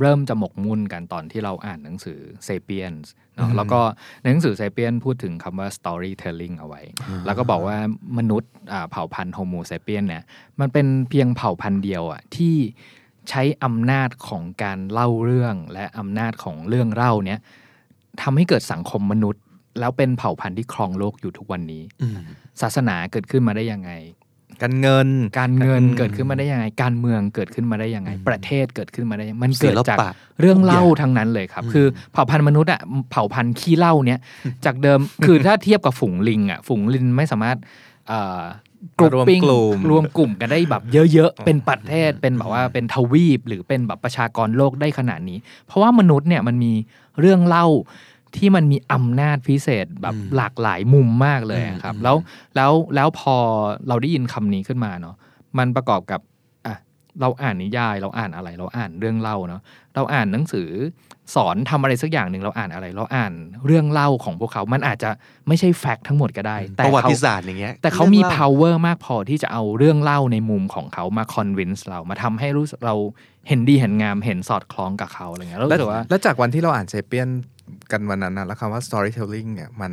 [0.00, 3.06] เริ่มจะหมกมุ่นกันตอนที่เราอ่านหนังสือ Sapiens
[3.36, 3.80] เนอะแล้วก็
[4.20, 6.82] ในหนังสือ Sapiens พูดถึงคำว่า storytelling เอาไว้
[7.26, 7.76] แล้วก็บอกว่า
[8.18, 10.24] มนุษย์อ่าเผ่าพันธุ์ Homo sapiens เนี่ย
[10.60, 12.56] มันเป็นเพียงเผ่าพันธุ์เดียวอะที่
[13.28, 17.40] ใช้อำนาจของการเล่าเรื่องและอำนาจของเรื่องเล่าเนี้ย
[18.22, 19.42] ทำให้เกิดสังคมมนุษย์
[19.80, 22.18] แล้วเป็นเผ่าพันธุ์ที่ครองโลกอยู่ทุกวันนี้อืม
[22.60, 23.90] ศาสนาเกิดขึ้นมาได้ยังไง
[24.62, 32.80] การเงิน การเงินอืมเกิดขึ้นมาได้ยังไง การเมืองเกิดขึ้นมาได้ยังไง ประเทศเกิดขึ้นมาได้ยังไงมันศิเกิดลจากปะเรื่องเล่าทุกอย่างทั้งนั้นเลยครับ คือเผ่าพันธุ์มนุษย์อะ
[33.10, 34.20] เผ่าพันธุ์ขี้เล่าเนี้ย
[34.64, 37.56] จากเดิมคือถ้าเทียบกับฝูงลิงอะฝูงลิงไม่สามารถ
[38.08, 38.42] เอ่อ
[38.98, 46.72] กรุ๊ปรวมปิ้งกลุ่มรวมกลุ่มกันได้แบบเยอะๆ เป็นประเทศเป็นแบบว่าเป็นทวีป หรือเป็นแบบประชากรโลกได้ขนาดนี้ เพราะว่ามนุษย์เนี่ยมันมี
[47.20, 47.66] เรื่องเล่า
[48.38, 52.16] ที่มันมีอำนาจพิเศษแบบหลากหลายมุมมากเลยอะครับ แล้ว
[52.56, 53.36] แล้วแล้วพอ
[53.88, 55.14] เราได้ยินคำนี้ขึ้นมาเนาะ
[55.58, 56.20] มันประกอบกับ
[56.66, 56.76] อะ
[57.20, 59.62] เราอ่านนิยาย เราอ่านอะไร เราอ่านเรื่องเล่าเนาะ
[59.94, 60.68] เราอ่านหนังสือ
[61.34, 63.32] สอนทำอะไรสักอย่างหนึ่งเราอ่านอะไร เราอ่าน
[63.66, 65.10] เรื่องเล่าของพวกเขา มันอาจจะ
[65.48, 72.96] ไม่ใช่แฟกต์ทั้งหมดก็ได้ แต่ประวัเขาติศาสตร์อย่างเงี้ย แต่เขามีรื่องล่ power มากพอที่จะเอาเรื่องเล่าในมุมของเขามา convince เรา มาทำให้รู้สึกเรา
[73.48, 77.28] เห็นดีเห็นงาม เห็นสอดคล้องกับเขาอะไรเงี้ย แล้วแล้วรู้สึกว่า แล้วจากวันที่เราอ่านเซเปียน
[77.92, 79.92] กันวันนั้นนะแล้วคำว่า storytelling เนี่ยมัน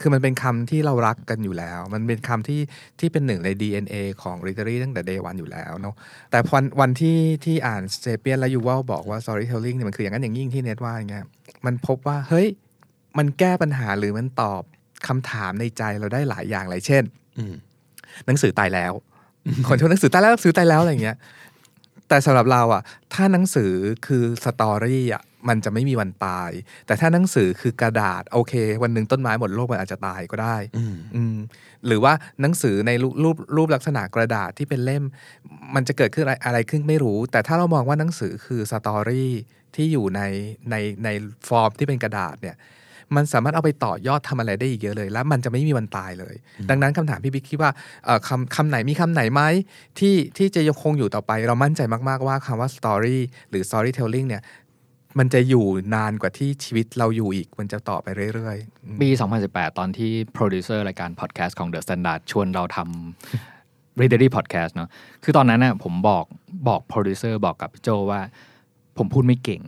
[0.00, 2.60] คือมันเป็นคำที่เรารักกันอยู่แล้ว มันเป็นคำที่
[3.00, 5.94] ที่เป็นหนึ่งใน DNA ของ literary ตั้งแต่ day one อยู่แล้วเนาะ
[6.30, 11.24] แต่วันวันที่ที่อ่านเซเปียนแล้วยูว่าบอกว่า storytelling เนี่ยมันคืออย่างนั้นอย่างยิ่งที่เน็ตว่าอย่างเงี้ย
[11.66, 12.48] มันพบว่าเฮ้ย
[13.18, 14.62] มันแก้ปัญหาหรือมันตอบ
[15.08, 17.04] คำถามในใจเราได้หลายอย่างหลายเช่น
[17.38, 17.54] อืม
[18.26, 18.92] หนังสือตายแล้ว
[19.68, 21.16] คนที่ว่าหนังสือตายแล้วหนังสือตายแล้วอะไรอย่างเงี้ย
[22.08, 22.82] แต่สำหรับเราอะ
[23.14, 23.72] ถ้าหนังสือ
[24.06, 26.50] คือ story อะ มันจะไม่มีวันตาย
[26.86, 31.36] แต่ถ้าหนังสือคือกระดาษ โอเค วันหนึ่งต้นไม้หมดโลกมันอาจจะตายก็ได้อืมอืม
[31.86, 35.04] หรือว่าหนังสือในรูปรูปรูปลักษณะกระดาษที่เป็นเล่ม
[35.74, 39.32] มันจะเกิดขึ้นอะไรอะไรขึ้นไม่รู้ แต่ถ้าเรามองว่าหนังสือคือ story
[39.74, 40.20] ที่อยู่ใน
[40.70, 40.74] ใน
[41.04, 41.08] ใน
[41.48, 42.56] ฟอร์มที่เป็นกระดาษเนี่ย
[43.16, 46.34] มันสามารถเอาไปต่อยอดทำอะไรได้อีกเยอะเลย แล้วมันจะไม่มีวันตายเลย
[46.70, 47.70] ดังนั้นคำถามพี่บิ๊กคิดว่า
[48.04, 49.42] เอ่อคำคำไหนมีคำไหนไหม
[49.98, 53.18] ที่ที่จะยังคงอยู่ต่อไป เรามั่นใจมาก ๆ ว่าคำว่า story
[53.50, 54.42] หรือ storytelling เนี่ย
[55.18, 59.08] มันจะอยู่นานกว่าที่ชีวิตเราอยู่อีก มันจะต่อไปเรื่อยๆอืมปี
[59.44, 64.88] 2018 ตอนที่โปรดิวเซอร์รายการพอดแคสต์ของ The Standard ชวนเราทำ Readery Podcast เนาะ
[65.24, 66.24] คือตอนนั้นน่ะผมบอก
[66.68, 68.20] บอกโปรดิวเซอร์บอกกับพี่โจว่า
[68.98, 69.62] ผมพูดไม่เก่ง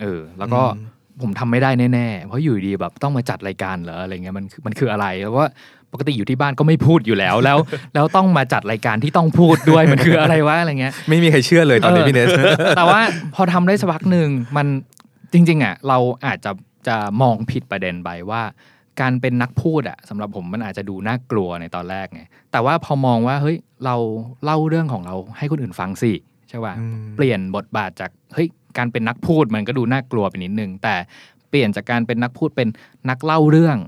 [0.00, 0.88] เออ แล้วก็อืม
[1.22, 5.48] ผมทำไม่ได้แน่ ๆ เพราะอยู่ดีแบบต้องมาจัดรายการเหรออะไรเงี้ยมันคือมันคืออะไรแล้วว่า
[5.92, 7.58] ปกติอยู่ที่บ้านก็ไม่พูดอยู่แล้วแล้ว
[7.94, 12.28] แล้วต้องมาจัดรายการที่ต้องพูดด้วยมันคืออะไรวะอะไรเงี้ย ไม่มีใครเชื่อเลยตอนนี้เออพี่เนส
[12.76, 13.00] แต่ว่า
[13.34, 14.66] พอทำได้สักพักหนึ่งมัน
[15.32, 16.50] จริง ๆอะเราอาจจะ
[16.88, 18.42] จะมองผิดประเด็นไปว่า
[19.00, 22.22] การเป็นนักพูดอะสำหรับผมมันอาจจะดูน่ากลัวในตอนแรกไง
[22.52, 23.96] แต่ว่าพอมองว่าเฮ้ยเรา
[24.44, 26.12] เล่าเรื่องของเราให้คนอื่นฟังสิ
[26.48, 30.94] ใช่ป่ะอืมเปลี่ยนบทบาทจากเฮ้ยการเป็นนักพูดมันก็ดูน่ากลัวไปนิดนึงแต่
[31.48, 32.68] เปลี่ยนจากการเป็นนักพูดเป็น
[33.08, 33.78] นักเล่าเรื่อง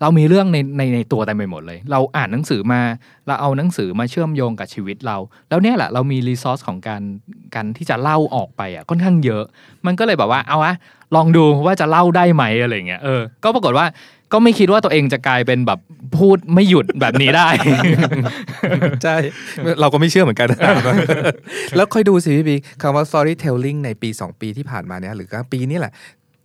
[0.00, 2.80] เรามีเรื่องในในในตัวเต็มไปหมดเลย เราอ่านหนังสือมา
[3.26, 5.16] เราเอาหนังสือมาเชื่อมโยงกับชีวิตเรา
[5.48, 7.02] แล้วเนี่ยแหละเรามีรีซอสของการ
[7.54, 9.44] การที่จะเล่าออกไปอะค่อนข้างเยอะ
[9.86, 10.74] มันก็เลยแบบว่าเอาวะ
[11.16, 13.86] ลองดูว่าจะเล่าได้ไหมอะไรเงี้ยเออก็ปรากฏว่า
[14.32, 15.78] ก็ไม่คิดว่าตัวเองจะกลายเป็นแบบ
[16.18, 17.48] พูดไม่หยุดแบบนี้ได้
[19.02, 19.16] ใช่
[19.80, 20.48] เราก็ไม่เชื่อเหมือนกัน
[21.76, 25.92] แล้วค่อยดูสิพี่บิ๊กคำว่า storytelling ในปี 2 ปีที่ผ่านมาเนี่ยหรือก็ปีนี้แหละ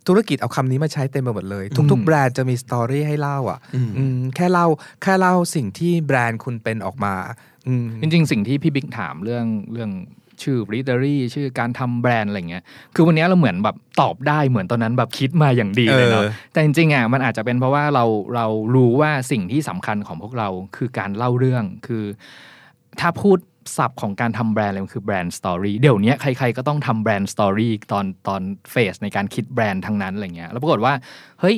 [0.08, 4.66] ธุรกิจเอาคำนี้มาใช้เต็มไปหมดเลย ทุก ๆ แบรนด์จะมี story ให้เล่าอะอืมอืมแค่เล่า
[5.02, 7.14] แค่เล่าสิ่งที่แบรนด์คุณเป็นออกมา
[7.68, 9.90] อืมจริง ๆ สิ่งที่พี่บิ๊กถามเรื่องเรื่อง
[10.42, 18.04] ชื่อ readery ชื่อการทำแบรนด์อะไรเงี้ย คือวันนี้เราเหมือนแบบตอบได้เหมือนตอนนั้นแบบคิดมาอย่างดีเลยเนาะเออแต่จริงๆอะมันอาจจะเป็นเพราะว่าเรา
[18.34, 22.04] เรารู้ว่าสิ่งที่สำคัญของพวกเราคือการเล่าเรื่อง คือ
[23.00, 23.38] ถ้าพูด
[23.76, 30.92] ศัพท์ของการทำแบรนด์เลยมันคือ brand story เดี๋ยวนี้ใครๆก็ต้องทำ brand story ตอนตอนเฟสในการคิดแบรนด์ทั้งนั้นอะไรเงี้ยแล้วปรากฏว่า
[31.40, 31.56] เฮ้ย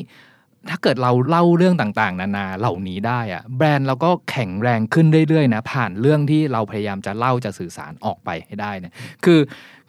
[0.70, 8.92] ถ้าเกิดเราเล่าเรื่องต่างๆ นานาเหล่านี้ได้อะแบรนด์เราก็แข็งแรงขึ้นเรื่อยๆนะผ่านเรื่องที่เราพยายามจะเล่าจะสื่อสารออกไปให้ได้เนี่ย
[9.24, 9.40] คือ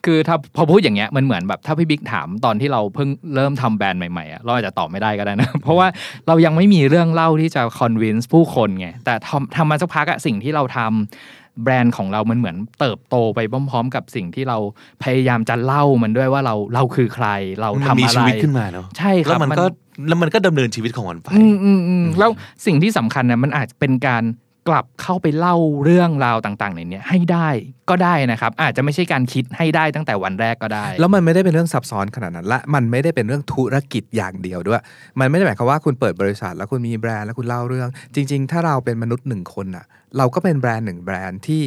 [0.06, 5.88] คือถ้าพอพูดอย่างเงี้ยมันเหมือนแบบถ้าพี่บิ๊กถามตอนที่เราเพิ่งเริ่มทำแบรนด์ใหม่ๆอะเราอาจจะตอบไม่ได้ก็ได้นะ เพราะว่า
[6.28, 13.40] เรายังไม่มีเรื่องเล่าที่จะคอนวินส์ผู้คนไงแต่ทำทำมาสักพักอะสิ่งที่เราทำ แบรนด์ของเรามันเหมือนเติบโตไป
[13.70, 14.58] พร้อม ๆ กับสิ่งที่เรา
[15.04, 17.28] พยายามจะเล่ามันด้วยว่าเราเราคือใคร
[17.60, 19.66] เรามันทำมีอะไรชีวิตขึ้นมาเนาะใช่ครับแล้วมันก็
[20.08, 22.30] แล้วมันก็ดำเนินชีวิตของมันไป อืมอืมอืมแล้ว
[22.66, 24.24] สิ่งที่สำคัญนะมันอาจเป็นการ
[24.70, 27.50] กลับเข้าไปเล่าเรื่องราวต่างๆในนี้ให้ได้
[27.90, 34.82] ก็ได้นะครับ อาจจะไม่ใช่การคิดให้ได้ตั้งแต่วันแรกก็ได้ แล้วมันไม่ได้เป็นเรื่องซับซ้อนขนาดนั้น และมันไม่ได้เป็นเรื่องธุรกิจอย่างเดียวด้วย
[35.20, 39.86] มันไม่ได้หมายความว่าคุณเปิดบริษัท แล้วคุณมีแบรนด์แล้วคุณเล่าเรื่อง จริง ๆ ถ้าเราเป็นมนุษย์หนึ่งคนน่ะ
[40.18, 41.64] เราก็เป็นแบรนด์หนึ่งแบรนด์ที่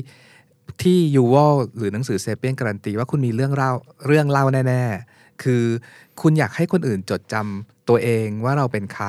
[0.83, 3.73] ที่ยูวอลหรือหนังสือเซเปียนการันตีว่าคุณมีเรื่องเล่า
[4.07, 4.83] เรื่องเล่าแน่
[5.13, 5.65] ๆ คือ
[6.21, 9.09] คุณอยากให้คนอื่นจดจำตัวเองว่าเราเป็นใคร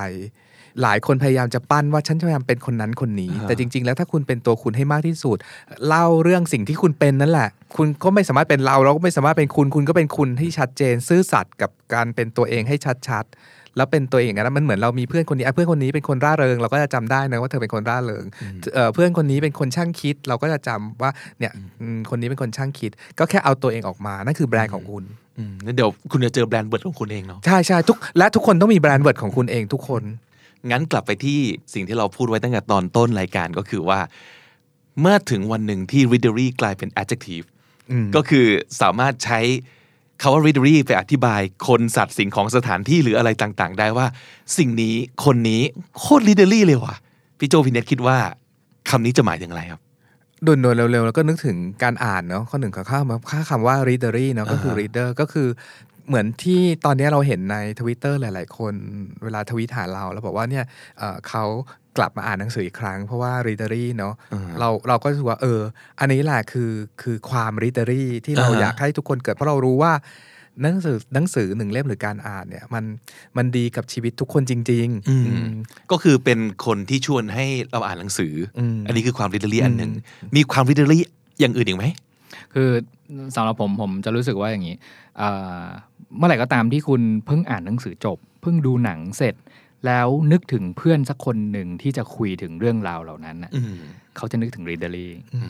[0.82, 5.38] หลายคนพยายามจะปั้นว่าฉันจะพยายามเป็นคนนั้นคนนี้อ่าแต่จริง ๆ แล้วถ้าคุณเป็นตัวคุณให้มากที่สุด
[5.88, 12.76] เล่าเรื่องสิ่งที่คุณเป็นนั่นแหละ คุณก็ไม่สามารถเป็นเราเราก็ไม่สามารถเป็นคุณ คุณก็เป็นคุณที่ชัดเจน ซื่อสัตย์กับการเป็นตัวเองให้
[13.08, 18.26] ชัดๆ แล้วเป็นตัวเองนะมันเหมือนเรามีเพื่อนคนนี้อะเพื่อนคนนี้เป็นคนร่าเริง เราก็จะจำได้นะว่าเธอเป็นคนร่าเริง
[18.76, 21.52] เอ่อเพื่อนคนนี้เป็นคนช่างคิด เราก็จะจำว่าเนี่ย
[21.82, 25.04] อืมคนนี้เป็นคนช่างคิด ก็แค่เอาตัวเองออกมานั่นคือแบรนด์ของคุณ
[25.38, 30.04] อืมแล้วเดี๋ยวคุณจะเจอ brand word ของคุณเองเนาะใช่ใช่ทุกและทุกคนต้องมี brand word ของคุณเองทุกคน
[30.72, 31.40] งั้นกลับไปที่
[31.74, 34.00] สิ่งที่เราพูดไว้ตั้งแต่ตอนต้นรายการก็คือว่า
[35.02, 37.48] เมื่อถึงวันหนึ่งที่ readery กลายเป็น adjective
[37.92, 38.46] อืมก็คือ
[38.82, 39.40] สามารถใช้
[40.22, 44.08] คำว่า readery ไปอธิบายคนสัตว์สิ่งของสถานที่หรืออะไรต่างๆ ได้ว่า
[44.58, 44.96] สิ่งนี้
[45.26, 45.62] คนนี้
[46.00, 46.96] โคตร readery เลยว่ะ
[47.40, 48.18] พี่โจพี่เน็ตคิดว่า
[48.90, 49.82] คำนี้จะหมายถึงอะไรครับ
[50.46, 55.48] ด่วนๆเร็วๆแล้วก็นึกถึงการอ่านเนาะข้อหนึ่งกับข้ามาค่าคำว่า readery เนาะก็คืออ่าฮะ reader ก็คือ
[56.08, 58.74] เหมือนที่ตอนนี้เราเห็นในทวิตเตอร์หลาย ๆ คน
[59.24, 60.66] เวลาทวิตหาเรา แล้วบอกว่าเนี่ย
[61.00, 61.46] เอ่อเขา
[61.98, 65.62] กลับมาอ่านหนังสืออีกครั้ง เพราะว่า readery เนาะอ่าเราเราก็รู้สึกว่าเออ
[66.00, 69.94] อันนี้แหละคือคือความ readery ที่เราอ่าฮะอยากให้ทุกคนเกิดเพราะเรารู้ว่า
[70.62, 72.84] หนังสือหนังสือหนึ่งเล่มหรือการอ่านเนี่ยมัน
[73.38, 75.50] มันดีกับชีวิตทุกคนจริงๆอืมอืม
[75.92, 79.92] ก็คือเป็นคนที่ชวนให้เราอ่านหนังสืออมอันนี้คือความ readery อันหนึ่ง
[80.36, 81.00] มีความ readery
[81.40, 81.86] อย่างอื่นอีกไหม
[82.54, 82.70] คือ
[83.36, 84.76] สำหรับผมผมจะรู้สึกว่าอย่างนี้
[85.18, 85.30] เอ่
[85.62, 85.64] อ
[86.18, 89.36] เมื่อไหร่ก็ตามที่คุณเพิ่งอ่านหนังสือจบ เพิ่งดูหนังเสร็จ
[89.86, 93.76] แล้วนึกถึงเพื่อนสักคนหนึ่งที่จะคุยถึงเรื่องราวเหล่านั้นน่ะอืม
[94.18, 95.42] เขาจะนึกถึง readery อื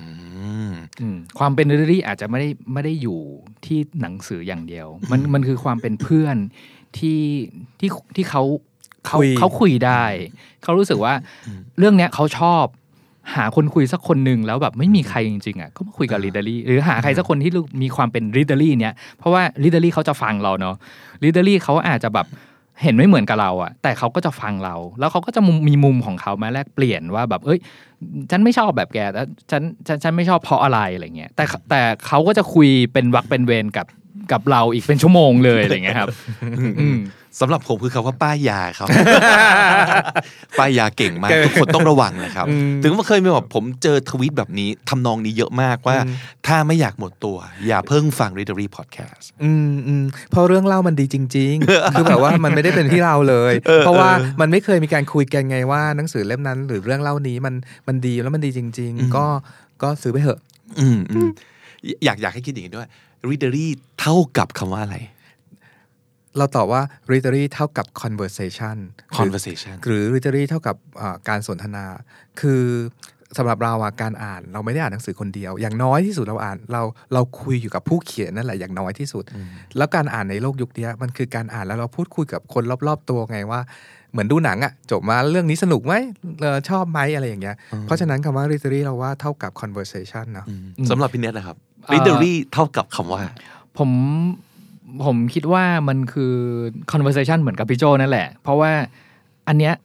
[0.69, 3.19] มอืมความเป็น readery อาจจะไม่ได้ไม่ได้อยู่
[3.65, 6.35] ที่หนังสืออย่างเดียว มันมันคือความเป็นเพื่อน
[6.97, 7.21] ที่
[7.79, 8.43] ที่ที่เขา
[9.07, 10.03] เขาคุยเขาคุยได้
[10.63, 11.13] เขารู้สึกว่า
[11.77, 12.65] เรื่องเนี้ยเขาชอบ
[13.35, 17.51] หาคนคุยสักคนหนึ่งแล้วแบบไม่มีใครจริงๆอะก็มาคุยกับ readery หรือหาใครสักคนที่
[17.81, 20.75] มีความเป็น readery เนี้ยเพราะว่า readery เขาจะฟังเราเนาะ
[21.23, 22.27] readery เขาอาจจะแบบ
[22.81, 27.59] เห็นไม่เหมือนกับเราอะแต่เขาก็จะฟังเรา แล้วเขาก็จะมุมมีมุมของเขามาแลกเปลี่ยนว่าแบบ เอ้ย
[28.31, 33.87] ฉันไม่ชอบแบบแกแต่ฉันฉันฉันไม่ชอบเพราะอะไรอะไรเงี้ย แต่แต่เขาก็จะคุยเป็นวักเป็นเวรกับ
[34.31, 36.09] กับเราอีกเป็นชั่วโมงเลยอะไรเงี้ยครับ
[36.81, 36.97] อืม
[37.39, 38.87] สำหรับผมคือคำว่าป้ายยาครับ
[40.59, 42.45] ป้ายยาเก่งมากทุกคนต้องระวังนะครับ
[42.83, 45.97] ถึงว่าเคยมีแบบผมเจอทวีตแบบนี้ทำนองนี้เยอะมากว่า
[46.47, 54.09] ถ้าไม่อยากหมดตัว อย่าเพิ่งฟัง Readery Podcast อืมอืมเพราะเรื่องเล่ามันดีจริง ๆ คือแบบว่ามันไม่ได้เป็นที่เราเลย เพราะว่า
[54.41, 57.55] มันไม่เคยมีการคุยกันไงว่าหนังสือเล่มนั้น หรือเรื่องเล่านี้มัน
[57.87, 59.25] มันดีแล้วมันดีจริง ๆ ก็
[59.81, 60.39] ก็ซื้อไปเถอะ
[60.79, 61.29] อืมอืม
[62.05, 62.87] อยากอยากให้คิดอย่างนี้ด้วย
[63.29, 63.65] Readery
[63.99, 64.97] เท่ากับคำว่าอะไร
[66.37, 66.81] เราตอบว่า
[67.11, 71.85] readery เท่ากับ conversation หรือ conversation หรือ readery เท่ากับอ่าการสนทนา
[72.39, 72.63] คือ
[73.37, 76.81] สำหรับเราอะการอ่านเราไม่ได้อ่านหนังสือคนเดียว อย่างน้อยที่สุดเราอ่านเรา
[77.13, 79.23] เราคุยอยู่กับผู้เขียนนั่นแหละอย่างน้อยที่สุด
[79.77, 83.61] แล้วการอ่านในโลกยุคเนี้ยมันคือการอ่านแล้วเราพูดคุยกับคนรอบ ๆ ตัวไงว่า
[84.11, 85.93] เหมือนดูหนังอะจบมาเรื่องนี้สนุกไหม
[86.41, 90.45] เออชอบไหมอะไรอย่างเงี้ยเพราะฉะนั้นคำว่า readery เราว่าเท่ากับ conversation เนอะ
[90.89, 91.57] สำหรับพี่เน็ตนะครับ
[91.87, 93.21] เอ่อ Readery เท่ากับคำว่า
[93.77, 93.89] ผม
[95.05, 96.33] ผมคิดว่ามันคือ
[96.91, 98.71] conversation เหมือนกับพี่โจนั่นแหละ เพราะว่า
[99.47, 99.75] อันเนี้ย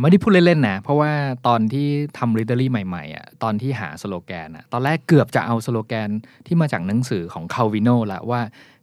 [0.00, 1.10] ไม่ได้พูดเล่นๆนะ เพราะว่า
[1.46, 6.10] ตอนที่ทำ readery ใหม่ๆอะตอนที่หาสโลแกนอะตอนแรกเกือบจะเอาสโลแกน
[6.46, 8.40] ที่มาจากหนังสือของคาวิโนละว่า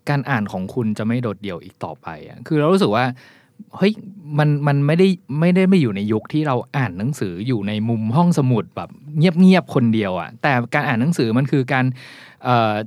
[0.09, 3.05] การอ่านของคุณจะไม่โดดเดี่ยวอีกต่อไปอะคือเรารู้สึกว่า
[3.77, 3.93] เฮ้ย
[4.39, 5.07] มันมันไม่ได้
[5.39, 11.85] ไม่ได้ไม่อยู่ในยุคที่เราอ่านหนังสืออยู่ในมุมห้องสมุดแบบเงียบๆคนเดียวอะ่ะแต่การอ่านหนังสือมันคือการ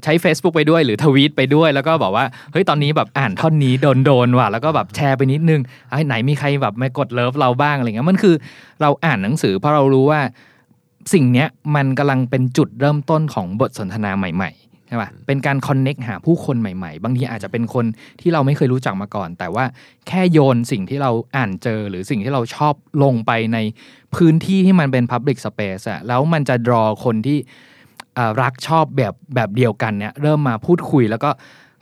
[0.04, 5.60] ใช้ Facebook ไปด้วยหรือทวีตไปด้วย แล้วก็บอกว่าเฮ้ยตอนนี้แบบอ่านท่อนนี้โดนโดนๆว่ะแล้วก็แบบแชร์ไปนิดนึง
[5.90, 8.34] ไอ้ไหนมีใครแบบมากดเลิฟเราบ้างอะไรเงี้ยมันคือ
[8.82, 10.20] เราอ่านหนังสือเพราะเรารู้ว่า
[11.12, 17.84] สิ่งเนี้ยมันกำลังเป็นจุดเริ่มต้นของบทสนทนาใหม่ ๆ ใช่ป่ะเป็นการคอนเน็กหาผู้คนใหม่ๆ บางทีอาจจะเป็นคน
[18.20, 19.64] ที่เราไม่เคยรู้จักมาก่อน แต่ว่า
[20.08, 23.58] แค่โยนสิ่งที่เราอ่านเจอ หรือสิ่งที่เราชอบลงไปใน
[24.14, 27.38] พื้นที่ที่มันเป็น Public Space อะแล้วมันจะ draw คนที่
[28.18, 31.30] อ่ารักชอบแบบแบบเดียวกันเนี่ยเริ่มมาพูดคุยแล้วก็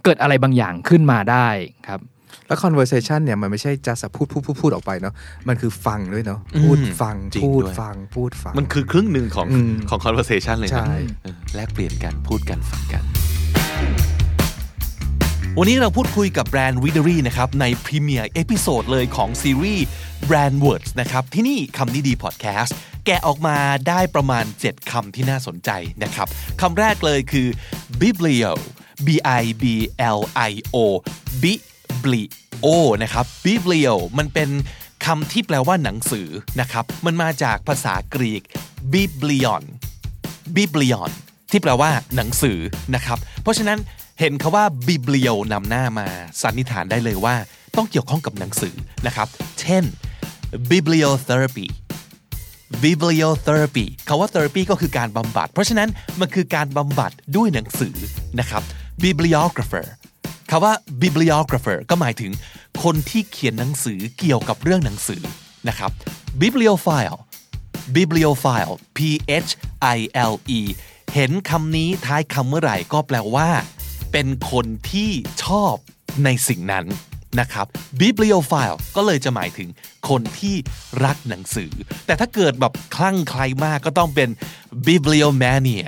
[0.04, 1.48] เกิดอะไรบางอย่างขึ้นมาได้
[1.88, 2.00] ครับ
[2.46, 5.14] แล้ว conversation เนี่ยมันไม่ใช่จะสพูดพูดพูดพูดออกไปเนาะ
[5.48, 13.02] มันคือฟังด้วยเนาะพูดอืมฟังจริงพูดด้วยฟังพูดฟัง มันคือครึ่งหนึ่งของอืมของ conversation เลยนะใช่เออแลกเปลี่ยนกันพูดกันฟังกัน
[15.58, 19.86] วันนี้เราพูดคุยกับแบรนด์ Readery นะครับ ใน premiere episode เลยของซีรีส์
[20.28, 22.76] Brand Words นะครับ ที่นี่คำนี้ดีพอดแคสต์
[23.06, 23.56] แกะออกมา
[23.88, 25.70] ได้ประมาณ 7 คำที่น่าสนใจ
[26.02, 26.28] นะครับ
[26.60, 27.48] คำแรกเลยคือ
[28.00, 28.52] biblio
[29.06, 29.08] b
[29.40, 29.64] i b
[30.16, 30.18] l
[30.50, 30.76] i o
[32.02, 32.66] biblio
[33.02, 34.50] นะครับ biblio มันเป็น
[35.04, 36.28] คำที่แปลว่าหนังสือ
[36.60, 38.42] นะครับ มันมาจากภาษากรีก
[38.94, 39.62] biblion
[40.56, 41.10] biblion
[41.50, 42.58] ที่แปลว่าหนังสือ
[42.94, 43.78] นะครับ เพราะฉะนั้น
[44.20, 46.06] เห็นคาว่า biblio นำหน้ามา
[46.42, 47.36] สันนิษฐานได้เลยว่า
[47.76, 48.74] ต้องเกี่ยวข้องกับหนังสือ
[49.06, 49.28] นะครับ
[49.60, 49.84] เช่น
[50.70, 51.66] bibliotherapy
[52.84, 55.88] bibliotherapy คาว่า therapy ก็คือการบำบัด เพราะฉะนั้น
[56.20, 57.96] มันคือการบำบัดด้วยหนังสือ
[58.40, 58.62] นะครับ
[59.04, 59.86] bibliographer
[60.50, 62.32] คาว่า bibliographer ก็หมายถึง
[62.82, 65.22] คนที่เขียนหนังสือเกี่ยวกับเรื่องหนังสือ
[65.68, 65.90] นะครับ
[66.42, 67.18] bibliophile
[67.96, 68.98] bibliophile p
[69.46, 69.50] h
[69.96, 69.98] i
[70.32, 70.60] l e
[71.14, 73.48] เห็นคำนี้ท้ายคำเมื่อไหร่ก็แปลว่า
[74.12, 75.10] เป็นคนที่
[75.44, 75.74] ชอบ
[76.24, 76.86] ในสิ่งนั้น
[77.40, 77.66] นะครับ
[78.00, 79.68] bibliophile ก็เลยจะหมายถึง
[80.08, 80.56] คนที่
[81.04, 81.72] รักหนังสือ
[82.06, 84.28] แต่ถ้าเกิดแบบคลั่งใครมากก็ต้องเป็น
[84.86, 85.86] bibliomania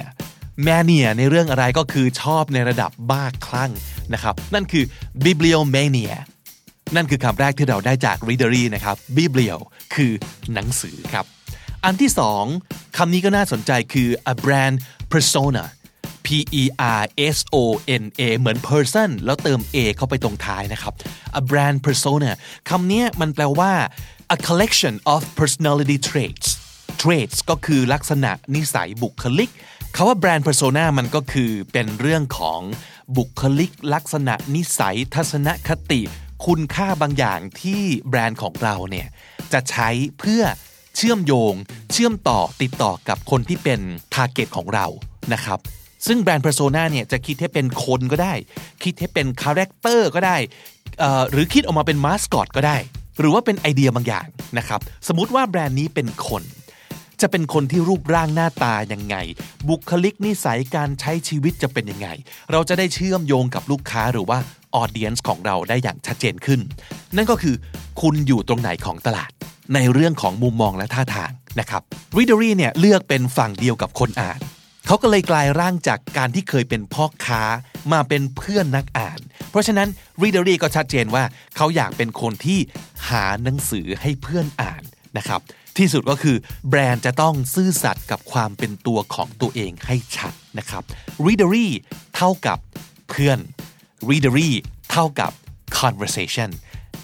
[0.66, 3.72] mania ในเรื่องอะไรก็คือชอบในระดับบ้าคลั่ง
[4.14, 4.84] นะครับนั่นคือ
[5.24, 6.14] bibliomania
[6.96, 9.58] นั่นคือคำแรกที่เราได้จาก Readery นะครับ biblio
[9.94, 10.12] คือ
[10.52, 11.24] หนังสือครับ
[11.84, 12.44] อันที่สอง
[12.96, 14.76] คำนี้ก็น่าสนใจคือ a brand
[15.12, 15.64] persona
[16.26, 16.28] P
[16.60, 16.64] E
[17.00, 17.02] R
[17.36, 17.56] S O
[18.02, 20.92] N A เหมือน person แล้วเติม A เข้าไปตรงท้ายนะครับ
[21.40, 22.30] a brand persona
[22.70, 23.72] คำนี้มันแปลว่า
[24.34, 26.48] a collection of personality traits
[27.02, 29.50] traits ก็คือลักษณะนิสัยบุคลิก
[29.96, 32.60] คาว่า brand persona มันก็คือเป็นเรื่องของ
[33.16, 36.00] บุคลิกลักษณะนิสัยทัศนคติ
[36.46, 39.08] คุณค่าบางอย่างที่แบรนด์ของเราเนี่ย
[39.52, 39.88] จะใช้
[40.18, 40.42] เพื่อ
[40.96, 41.54] เชื่อมโยง
[41.92, 43.80] เชื่อมต่อติดต่อกับคนที่เป็น
[44.14, 44.86] target ของเรา
[45.32, 45.58] นะครับ
[46.06, 48.34] ซึ่งแบรนด์ persona เนี่ยจะคิดให้เป็นคนก็ได้
[48.84, 50.36] คิดให้เป็น character ก็ได้
[51.02, 52.76] อ่อหรือคิดออกมาเป็นมาสคอตก็ได้
[53.18, 54.26] หรือว่าเป็นไอเดียบางอย่าง
[54.58, 56.42] นะครับ สมมติว่าแบรนด์นี้เป็นคน
[57.20, 59.16] จะเป็นคนที่รูปร่างหน้าตายังไง
[59.68, 62.08] บุคลิกนิสัยการใช้ชีวิตจะเป็นยังไง
[62.52, 64.38] เราจะได้เชื่อมโยงกับลูกค้าหรือว่า
[64.74, 66.60] audience ของเราได้อย่างชัดเจนขึ้น
[67.16, 67.54] นั่นก็คือ
[68.00, 69.30] คุณอยู่ตรงไหนของตลาด
[69.74, 71.82] ในเรื่องของมุมมองและท่าทางนะครับ
[72.16, 74.40] Readery เนี่ยเลือกเป็นฝั่งเดียวกับคนอ่าน
[74.86, 77.42] เขาก็เลยกลายร่างจากการที่เคยเป็นพ่อค้า
[77.92, 79.88] มาเป็นเพื่อนนักอ่าน เพราะฉะนั้น
[80.22, 81.24] Readery ก็ชัดเจนว่า
[81.56, 82.58] เขาอยากเป็นคนที่
[83.08, 84.82] หาหนังสือให้เพื่อนอ่าน
[85.18, 85.40] นะครับ
[85.78, 86.36] ที่สุดก็คือ
[86.68, 90.82] แบรนด์จะต้องซื่อสัตย์กับความเป็นตัวของตัวเองให้ชัดนะครับ
[91.26, 91.66] Readery
[92.16, 92.58] เท่ากับ
[93.08, 93.38] เพื่อน
[94.08, 94.50] Readery
[94.90, 95.32] เท่ากับ
[95.80, 96.50] conversation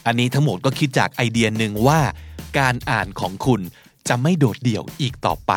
[0.07, 2.01] อันนี้ทั้งหมดก็คิดจากไอเดียหนึ่งว่า
[2.59, 3.61] การอ่านของคุณ
[4.09, 5.53] จะไม่โดดเดี่ยวอีกต่อไป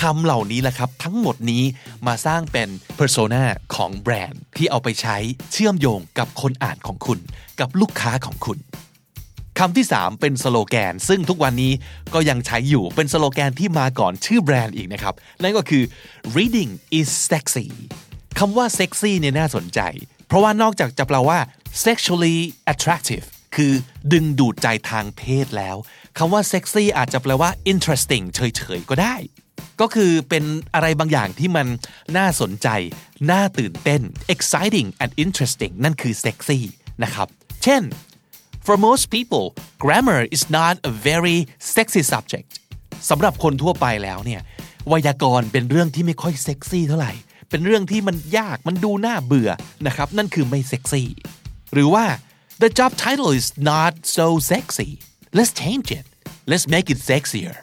[0.00, 1.62] คำเหล่านี้แหละครับ ทั้งหมดนี้
[2.06, 3.44] มาสร้างเป็น persona
[3.74, 5.16] ของแบรนด์ที่เอาไปใช้
[5.52, 7.18] เชื่อมโยงกับคนอ่านของคุณ
[7.60, 8.58] กับลูกค้าของคุณ
[9.58, 11.72] คำที่ 3 เป็นสโลแกน ซึ่งทุกวันนี้
[12.14, 15.82] ก็ยังใช้อยู่เป็นสโลแกนที่มาก่อนชื่อแบรนด์อีกนะครับ นั่นก็คือ
[16.36, 17.66] reading is sexy
[18.38, 19.80] คำว่า sexy เนี่ยน่าสนใจ
[20.26, 21.38] เพราะว่านอกจากจะแปลว่า
[21.84, 22.36] sexually
[22.72, 23.26] attractive
[23.56, 23.72] คือ
[24.12, 25.76] ดึงดูดใจทางเพศแล้ว
[26.18, 29.16] คำว่า sexy อาจจะแปลว่า interesting เฉยๆ ก็ได้
[29.80, 30.44] ก็คือเป็น
[30.74, 31.66] อะไรบางอย่างที่มัน
[32.16, 32.68] น่าสนใจ
[33.30, 34.02] น่าตื่นเต้น
[34.34, 36.58] exciting and interesting นั่นคือ sexy
[37.02, 37.28] นะครับ
[37.64, 37.82] เช่น
[38.68, 41.38] For most people, grammar is not a very
[41.76, 42.50] sexy subject.
[43.10, 44.40] สำหรับคนทั่วไปแล้วเนี่ย
[44.88, 47.12] ไวยากรณ์เป็นเรื่องที่ไม่ค่อยเซ็กซี่เท่าไหร่
[47.50, 49.50] เป็นเรื่องที่มันยากมันดูน่าเบื่อ
[49.86, 51.08] นะครับ นั่นคือไม่เซ็กซี่
[51.72, 52.04] หรือว่า
[52.62, 54.90] the job title is not so sexy.
[55.36, 56.06] Let's change it.
[56.50, 57.54] Let's make it sexier.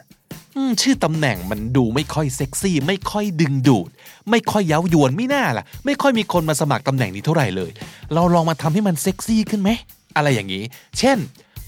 [0.82, 3.88] ชื่อตำแหน่งมันดูไม่ค่อยเซ็กซี่ ไม่ค่อยดึงดูด
[4.30, 7.70] ไม่ค่อยเย้ายวนไม่น่าล่ะ ไม่ค่อยมีคนมาสมัครตำแหน่งนี้เท่าไหร่เลย
[8.14, 9.70] เราลองมาทำให้มันเซ็กซี่ขึ้นไหม
[10.16, 10.64] อะไรอย่างนี้
[10.98, 11.18] เช่น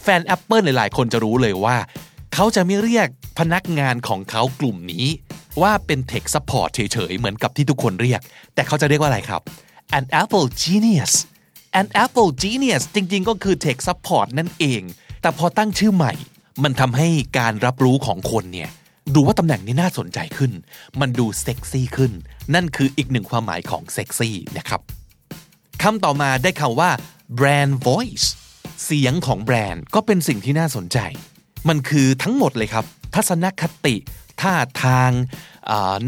[0.02, 1.76] แฟน Apple หลายๆ คนจะรู้เลยว่า
[2.34, 5.06] เขาจะไม่เรียกพนักงานของเขากลุ่มนี้
[5.62, 8.20] ว่าเป็น Tech Support เฉยๆ เหมือนกับที่ทุกคนเรียก
[8.54, 9.40] แต่เขาจะเรียกว่าอะไรครับ
[9.98, 11.12] an Apple Genius
[11.80, 14.82] an Apple Genius จริงๆ ก็คือ Tech Support นั่นเอง
[15.22, 16.12] แต่พอตั้งชื่อใหม่
[16.62, 18.70] มันทำให้การรับรู้ของคนเนี่ย
[19.14, 20.52] ดูว่าตำแหน่งนี้น่าสนใจขึ้น
[21.00, 22.12] มันดูเซ็กซี่ขึ้น
[22.54, 24.80] นั่นคืออีกหนึ่งความหมายของเซ็กซี่นะครับ
[25.82, 26.90] คำต่อมาได้คำว่า
[27.38, 28.26] brand voice
[28.84, 30.98] เสียงของแบรนด์ก็เป็นสิ่งที่น่าสนใจ
[31.68, 33.96] มันคือทั้งหมดเลยครับ ทัศนคติ
[34.40, 34.54] ท่า
[34.84, 35.10] ทาง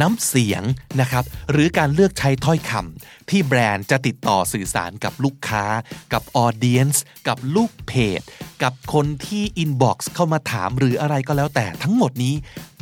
[0.01, 0.63] น้ำเสียง
[1.01, 5.65] นะครับ หรือการเลือกใช้ถ้อยคำที่แบรนด์จะติดต่อสื่อสารกับลูกค้า
[6.13, 8.21] กับ audience กับลูกเพจ
[8.63, 12.35] กับคนที่ inbox เข้ามาถามหรืออะไรก็แล้วแต่ทั้งหมดนี้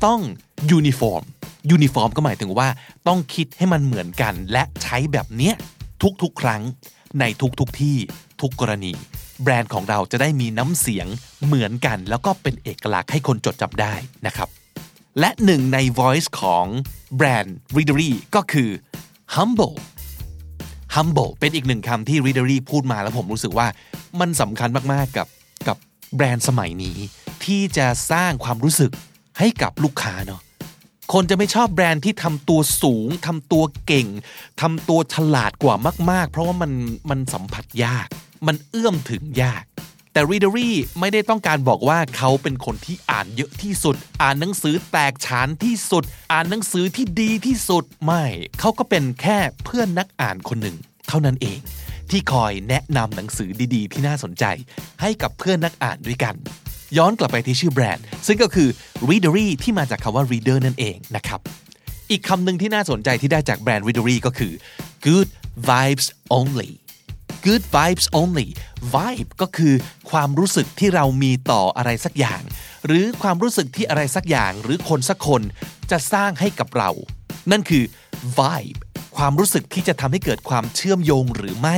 [0.05, 0.21] ต้อง
[0.71, 1.23] uniform
[1.71, 2.69] uniform ก็หมายถึงว่า
[3.09, 5.55] ต้องคิดให้มันเหมือนกันและใช้แบบเนี้ย
[6.23, 6.63] ทุกๆ ครั้ง
[7.21, 7.25] ใน
[7.61, 7.97] ทุกๆที่
[8.41, 8.93] ทุกกรณี
[9.43, 11.07] แบรนด์ของเราจะได้มีน้ำเสียง
[11.45, 13.95] เหมือนกัน แล้วก็เป็นเอกลักษณ์ให้คนจดจำได้
[14.27, 14.49] นะครับ
[15.21, 16.67] และหนึ่งใน voice ของ
[17.17, 18.71] แบรนด์ Readery ก็คือ
[19.35, 19.77] humble
[20.95, 23.67] humble เป็นอีกหนึ่งคำที่ Readery พูดมาแล้วผมรู้สึกว่า
[24.21, 25.29] มันสำคัญมากๆกับ
[25.69, 25.77] กับ
[26.17, 26.97] แบรนด์สมัยนี้
[27.45, 28.91] ที่จะสร้างความรู้สึก
[29.39, 30.41] ให้กับลูกค้าเนาะ
[31.13, 34.09] คนจะไม่ชอบแบรนด์ที่ทำตัวสูงทำตัวเก่ง
[34.61, 35.75] ทำตัวฉลาดกว่า
[36.11, 36.73] มาก ๆ เพราะว่ามัน
[37.11, 38.09] มันสัมผัสยาก
[38.47, 39.65] มันเอื้อมถึงยาก
[40.13, 40.71] แต่ Readery
[41.01, 48.25] ไม่ได้ต้องการบอกว่าเขาเป็นคนที่อ่านเยอะที่สุด อ่านหนังสือแตกฉานที่สุด อ่านหนังสือที่ดีที่สุดไม่
[48.61, 50.77] เขาก็เป็นแค่เพื่อนนักอ่านคนหนึ่ง
[51.09, 51.59] เท่านั้นเอง
[52.11, 54.45] ที่คอยแนะนำหนังสือดีๆ ที่น่าสนใจ
[55.01, 56.35] ให้กับเพื่อนนักอ่านด้วยกัน
[56.97, 58.69] ย้อนกลับไปที่ชื่อแบรนด์ ซึ่งก็คือ
[59.09, 61.41] Readery ที่มาจากคำว่า reader นั่นเองนะครับ
[62.11, 64.53] อีกคำหนึ่งที่น่าสนใจที่ได้จากแบรนด์ Readery ก็คือ
[65.07, 65.29] good
[65.69, 66.07] vibes
[66.39, 66.71] only
[67.45, 68.49] good vibes only
[68.95, 69.75] vibe ก็คือ
[70.11, 72.43] ความรู้สึกที่เรามีต่ออะไรสักอย่าง
[72.87, 75.43] หรือความรู้สึกที่อะไรสักอย่าง หรือคนสักคน
[75.91, 76.91] จะสร้างให้กับเรา
[77.51, 77.85] นั่นคือ
[78.39, 78.79] vibe
[79.17, 81.77] ความรู้สึกที่จะทำให้เกิดความเชื่อมโยงหรือไม่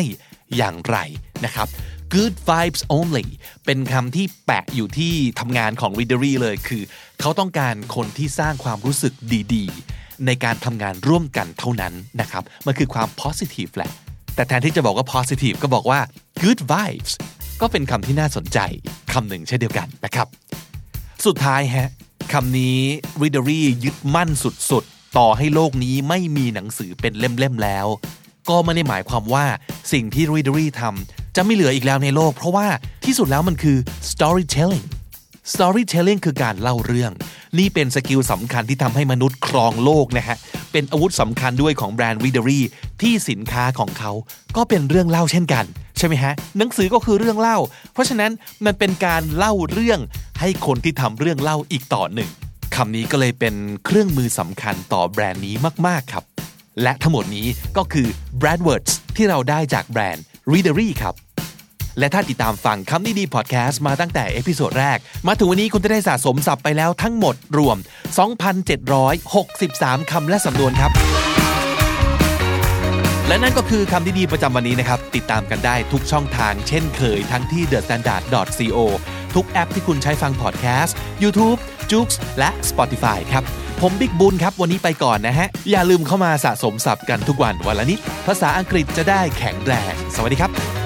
[0.56, 0.96] อย่างไร
[1.44, 1.68] นะครับ
[2.14, 3.26] good vibes only
[3.64, 6.82] เป็นคำที่แปะอยู่ที่ทำงานของ Readery เลยคือ
[7.20, 9.12] เขาต้องการคนที่สร้างความรู้สึก
[9.54, 13.90] ดีๆ ในการทำงานร่วมกันเท่านั้นนะครับ มันคือความ positive แหละ
[14.36, 16.00] แต่แทนที่จะบอกว่า positive ก็บอกว่า
[16.42, 17.12] good vibes
[17.60, 18.58] ก็เป็นคำที่น่าสนใจ
[19.12, 20.26] คำหนึ่งเช่นเดียวกันนะครับ
[21.26, 21.88] สุดท้ายฮะ
[22.32, 22.78] คำนี้
[23.22, 24.30] Readery ยึดมั่น
[24.70, 27.86] สุดๆ ต่อให้โลกนี้ไม่มีหนังสือเป็นเล่มๆแล้ว
[28.48, 29.44] ก็ไม่ได้หมายความว่า
[29.92, 32.66] สิ่งที่ Readery ทำจะไม่เหลืออีกแล้วในโลก เพราะว่า
[33.06, 33.76] ที่สุดแล้วมันคือ
[34.10, 34.86] storytelling
[35.52, 37.12] storytelling คือการเล่าเรื่อง
[37.58, 40.36] นี่เป็นสกิลสำคัญที่ทำให้มนุษย์ครองโลกนะฮะ
[40.72, 42.60] เป็นอาวุธสำคัญด้วยของแบรนด์ Readery
[43.02, 44.12] ที่สินค้าของเขา
[44.56, 45.64] ก็เป็นเรื่องเล่าเช่นกัน
[45.98, 47.58] ใช่ไหมฮะ หนังสือก็คือเรื่องเล่า
[47.92, 48.32] เพราะฉะนั้น
[48.64, 50.00] มันเป็นการเล่าเรื่อง
[50.40, 52.30] ให้คนที่ทำเรื่องเล่าอีกต่อหนึ่ง
[52.76, 55.54] คำนี้ก็เลยเป็นเครื่องมือสำคัญต่อแบรนด์นี้
[55.86, 56.24] มาก ๆ ครับ
[56.82, 58.06] และทั้งหมดนี้ก็คือ
[58.40, 61.14] brand words ที่เราได้จากแบรนด์ Readery ครับ
[61.98, 67.76] และถ้าติดตามฟังคำนี้ดีพอดแคสต์มาตั้งแต่ episode แรก มาถึงวันนี้คุณจะได้สะสมศัพท์ไปแล้วทั้งหมดรวม
[68.78, 70.92] 2,763 คำและสำนวนครับ
[73.28, 78.78] และนั่นก็คือคำดีๆประจำวันนี้นะครับ ติดตามกันได้ทุกช่องทางเช่นเคยทั้งที่ thestandard.co
[79.34, 81.58] ทุกแอปที่คุณใช้ฟังพอดแคสต์ YouTube,
[81.90, 83.44] j o o x และ Spotify ครับ
[83.80, 90.85] ผมบิ๊กบุญครับ วันนี้ไปก่อนนะฮะ อย่าลืมเข้ามาสะสมศัพท์กันทุกวันวันละนิด ภาษาอังกฤษจะได้แข็งแรง สวัสดีครับ